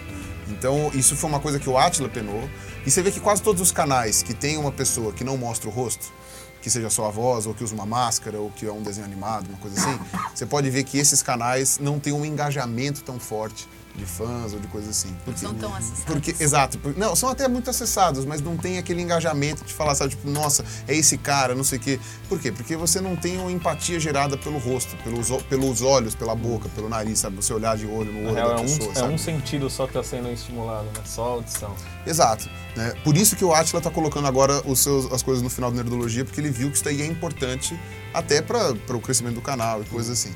[0.48, 2.48] Então, isso foi uma coisa que o Atila penou.
[2.84, 5.68] E você vê que quase todos os canais que tem uma pessoa que não mostra
[5.68, 6.12] o rosto,
[6.60, 9.06] que seja só a voz, ou que usa uma máscara, ou que é um desenho
[9.06, 9.98] animado, uma coisa assim,
[10.34, 14.58] você pode ver que esses canais não têm um engajamento tão forte de fãs ou
[14.60, 15.14] de coisas assim.
[15.24, 16.04] Porque, Não tão acessados.
[16.04, 16.78] Porque, exato.
[16.78, 20.28] por- Não, são até muito acessados, mas não tem aquele engajamento de falar, sabe, tipo,
[20.30, 22.00] nossa, é esse cara, não sei o quê.
[22.28, 22.50] Por quê?
[22.50, 26.88] Porque você não tem uma empatia gerada pelo rosto, pelos, pelos olhos, pela boca, pelo
[26.88, 27.36] nariz, sabe?
[27.36, 29.14] Você olhar de olho no olho real, da é pessoa, um, é sabe?
[29.14, 31.02] um sentido só que tá sendo estimulado, né?
[31.04, 31.74] Só a audição.
[32.06, 32.48] Exato.
[32.74, 32.94] Né?
[33.04, 35.76] Por isso que o Atila tá colocando agora os seus, as coisas no final do
[35.76, 37.78] Nerdologia, porque ele viu que isso daí é importante
[38.14, 40.34] até para o crescimento do canal e coisas assim.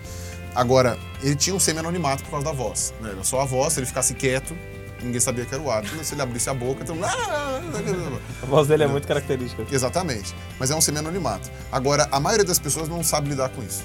[0.57, 2.95] Agora, ele tinha um semi-anonimato por causa da voz.
[3.03, 3.11] Né?
[3.11, 4.57] Era só a voz, se ele ficasse quieto,
[5.03, 6.03] ninguém sabia que era o Atila.
[6.03, 6.97] Se ele abrisse a boca, então...
[7.05, 9.67] A voz dele é muito característica.
[9.71, 10.35] Exatamente.
[10.59, 11.51] Mas é um semi-anonimato.
[11.71, 13.85] Agora, a maioria das pessoas não sabe lidar com isso.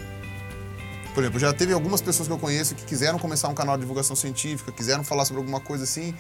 [1.14, 3.82] Por exemplo, já teve algumas pessoas que eu conheço que quiseram começar um canal de
[3.82, 6.16] divulgação científica, quiseram falar sobre alguma coisa assim.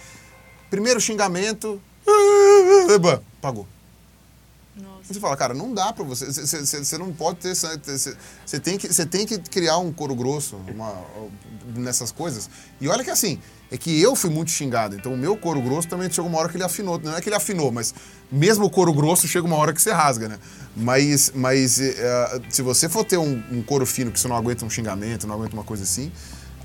[0.69, 1.81] Primeiro xingamento.
[3.41, 3.65] Pagou.
[5.13, 6.25] Você fala, cara, não dá pra você.
[6.25, 7.53] Você- não pode ter.
[7.55, 10.95] Você tem, que, tem que criar um couro grosso uma-
[11.75, 12.49] nessas coisas.
[12.79, 13.39] E olha que assim,
[13.71, 14.95] é que eu fui muito xingado.
[14.95, 16.99] Então o meu couro grosso também chegou uma hora que ele afinou.
[16.99, 17.93] Não é que ele afinou, mas
[18.31, 20.39] mesmo o couro grosso chega uma hora que você rasga, né?
[20.75, 24.65] Mas, mas eh, se você for ter um, um couro fino que você não aguenta
[24.65, 26.11] um xingamento, não aguenta uma coisa assim.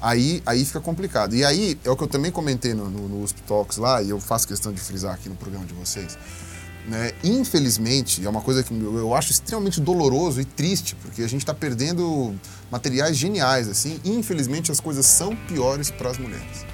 [0.01, 1.35] Aí, aí fica complicado.
[1.35, 4.11] E aí, é o que eu também comentei no, no, no USP Talks lá, e
[4.11, 6.19] eu faço questão de frisar aqui no programa de vocês
[6.87, 7.13] né?
[7.25, 11.53] Infelizmente, é uma coisa que eu acho extremamente doloroso e triste, porque a gente está
[11.53, 12.35] perdendo
[12.71, 14.01] materiais geniais, assim.
[14.05, 16.65] Infelizmente, as coisas são piores para as mulheres.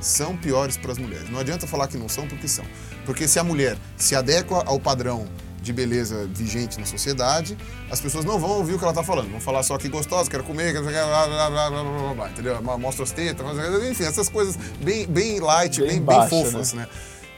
[0.00, 1.28] São piores para as mulheres.
[1.30, 2.64] Não adianta falar que não são, porque são.
[3.04, 5.26] Porque se a mulher se adequa ao padrão
[5.60, 7.58] de beleza vigente na sociedade,
[7.90, 9.30] as pessoas não vão ouvir o que ela tá falando.
[9.30, 12.62] Vão falar só que gostosa, quero comer, quero blá, blá, blá, blá, blá, blá, entendeu?
[12.62, 13.46] Mostra as tetas,
[13.90, 16.88] enfim, essas coisas bem, bem light, Bem bem, bem, fofas, né?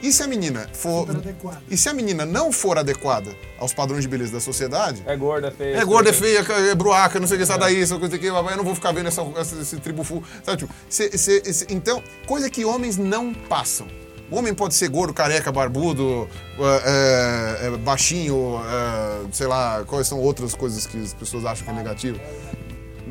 [0.03, 1.07] E se a menina for.
[1.71, 5.47] E se a menina não for adequada aos padrões de beleza da sociedade, É gorda,
[5.47, 5.77] é feia.
[5.77, 6.39] é gorda, é feia,
[6.71, 8.91] é bruaca, não sei o que, sai daí, essa coisa aqui, eu não vou ficar
[8.91, 10.21] vendo essa, essa- esse tribufu.
[10.43, 13.87] Sabe, tipo, cê- cê- cê- então, coisa que homens não passam.
[14.29, 16.27] O homem pode ser gordo, careca, barbudo,
[16.59, 21.63] é, é, é, baixinho, é, sei lá, quais são outras coisas que as pessoas acham
[21.63, 22.19] que é negativo.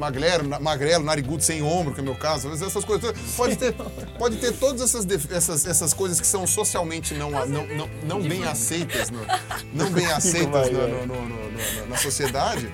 [0.02, 3.12] Magrelo, magrelo, narigudo, sem ombro, que é o meu caso, essas coisas.
[3.36, 3.72] Pode ter,
[4.18, 8.42] pode ter todas essas, essas, essas coisas que são socialmente não, não, não, não bem
[8.44, 9.24] aceitas, no-
[9.72, 12.68] não bem aceitas no- no- na sociedade,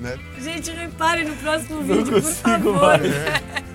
[0.00, 0.18] né?
[0.40, 2.80] Gente, repare no próximo vídeo, por favor.
[2.80, 3.02] mais.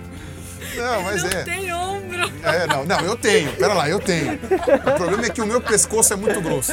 [0.75, 1.43] Não, mas Não é.
[1.43, 2.31] tem ombro.
[2.43, 3.51] É, não, não, eu tenho.
[3.53, 4.33] Pera lá, eu tenho.
[4.35, 6.71] O problema é que o meu pescoço é muito grosso.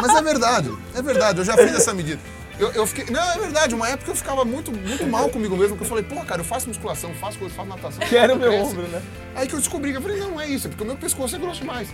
[0.00, 2.20] Mas é verdade, é verdade, eu já fiz essa medida.
[2.60, 3.06] Eu, eu fiquei.
[3.12, 6.04] Não, é verdade, uma época eu ficava muito, muito mal comigo mesmo, porque eu falei,
[6.04, 7.98] pô, cara, eu faço musculação, faço coisa, faço natação.
[8.08, 8.64] Quero meu cresce.
[8.70, 9.02] ombro, né?
[9.34, 11.34] Aí que eu descobri que eu falei, não, é isso, é porque o meu pescoço
[11.34, 11.88] é grosso demais.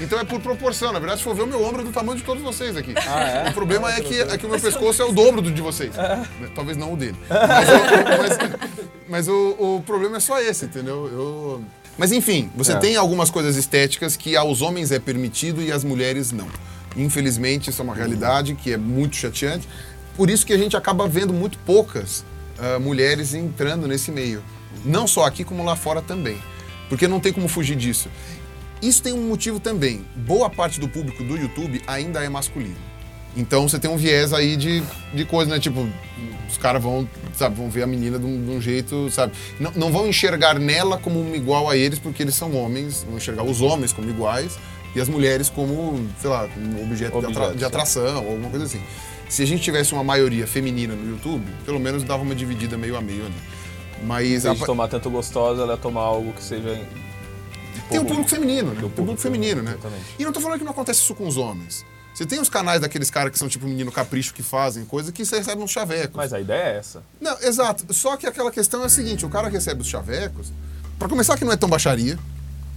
[0.00, 0.92] Então é por proporção.
[0.92, 2.94] Na verdade, se for ver, o meu ombro é do tamanho de todos vocês aqui.
[2.96, 3.50] Ah, é?
[3.50, 5.94] O problema é que, é que o meu pescoço é o dobro do de vocês.
[5.96, 6.24] Né?
[6.54, 7.16] Talvez não o dele.
[7.28, 8.38] Mas, o, o- mas-
[9.08, 11.08] mas o, o problema é só esse, entendeu?
[11.12, 11.64] Eu...
[11.98, 12.76] Mas enfim, você É.
[12.76, 16.46] tem algumas coisas estéticas que aos homens é permitido e às mulheres não.
[16.96, 19.68] Infelizmente, isso é uma realidade que é muito chateante.
[20.16, 22.24] Por isso que a gente acaba vendo muito poucas
[22.58, 24.42] ah, mulheres entrando nesse meio.
[24.84, 26.38] Não só aqui, como lá fora também.
[26.88, 28.08] Porque não tem como fugir disso.
[28.82, 30.04] Isso tem um motivo também.
[30.14, 32.76] Boa parte do público do YouTube ainda é masculino.
[33.36, 35.58] Então você tem um viés aí de, de coisa, né?
[35.58, 35.88] Tipo,
[36.48, 39.32] os caras vão, sabe, vão ver a menina de um, de um jeito, sabe?
[39.58, 43.42] Não, não vão enxergar nela como igual a eles, porque eles são homens, vão enxergar
[43.42, 44.56] os homens como iguais
[44.94, 47.66] e as mulheres como, sei lá, como objeto de, atra- de é.
[47.66, 48.80] atração ou alguma coisa assim.
[49.28, 52.96] Se a gente tivesse uma maioria feminina no YouTube, pelo menos dava uma dividida meio
[52.96, 53.34] a meio ali.
[54.04, 56.86] Mas Em a vez de tomar tanto gostosa, ela ia tomar algo que seja.
[57.90, 58.76] tem um público feminino, né?
[58.76, 59.72] Tem um público feminino, né?
[59.72, 60.04] exatamente.
[60.18, 61.84] E não tô falando que não acontece isso com os homens.
[62.14, 65.24] Você tem os canais daqueles caras que são tipo menino capricho que fazem coisa que
[65.24, 66.14] você recebe uns chavecos.
[66.14, 67.02] Mas a ideia é essa.
[67.20, 67.92] Não, exato.
[67.92, 70.52] Só que aquela questão é a seguinte: o cara recebe os chavecos.
[70.96, 72.16] Pra começar, que não é tão baixaria.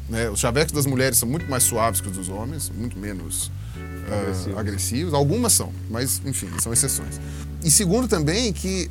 [0.10, 0.28] Né?
[0.30, 3.52] Os chavecos das mulheres são muito mais suaves que os dos homens, muito menos
[4.12, 4.58] Agressivos.
[4.58, 5.14] agressivos.
[5.14, 7.20] Algumas são, mas enfim, são exceções.
[7.64, 8.90] E segundo também que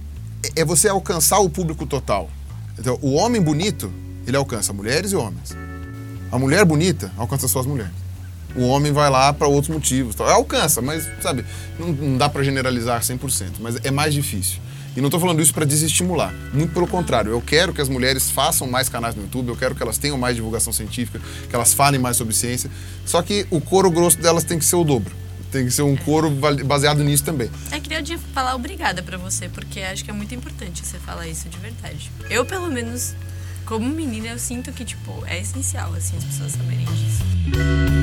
[0.57, 2.31] é- é você alcançar o público total.
[2.79, 3.91] Então, o homem bonito,
[4.27, 5.57] ele alcança mulheres e homens.
[6.31, 7.93] A mulher bonita alcança só as mulheres.
[8.55, 10.15] O homem vai lá para outros motivos.
[10.15, 10.27] tal.
[10.29, 11.45] Alcança, mas, sabe,
[11.79, 14.61] não, não dá para generalizar 100%, mas é mais difícil.
[14.97, 16.33] E não estou falando isso para desestimular.
[16.55, 19.75] Muito pelo contrário, eu quero que as mulheres façam mais canais no YouTube, eu quero
[19.75, 22.71] que elas tenham mais divulgação científica, que elas falem mais sobre ciência.
[23.05, 25.15] Só que o couro grosso delas tem que ser o dobro.
[25.53, 27.49] Tem que ser um couro val- baseado nisso também.
[27.71, 31.29] É, queria de falar obrigada pra você, porque acho que é muito importante você falar
[31.29, 32.11] isso de verdade.
[32.29, 33.15] Eu, pelo menos,
[33.65, 37.96] como menina, eu sinto que, tipo, é essencial, assim, as pessoas saberem disso.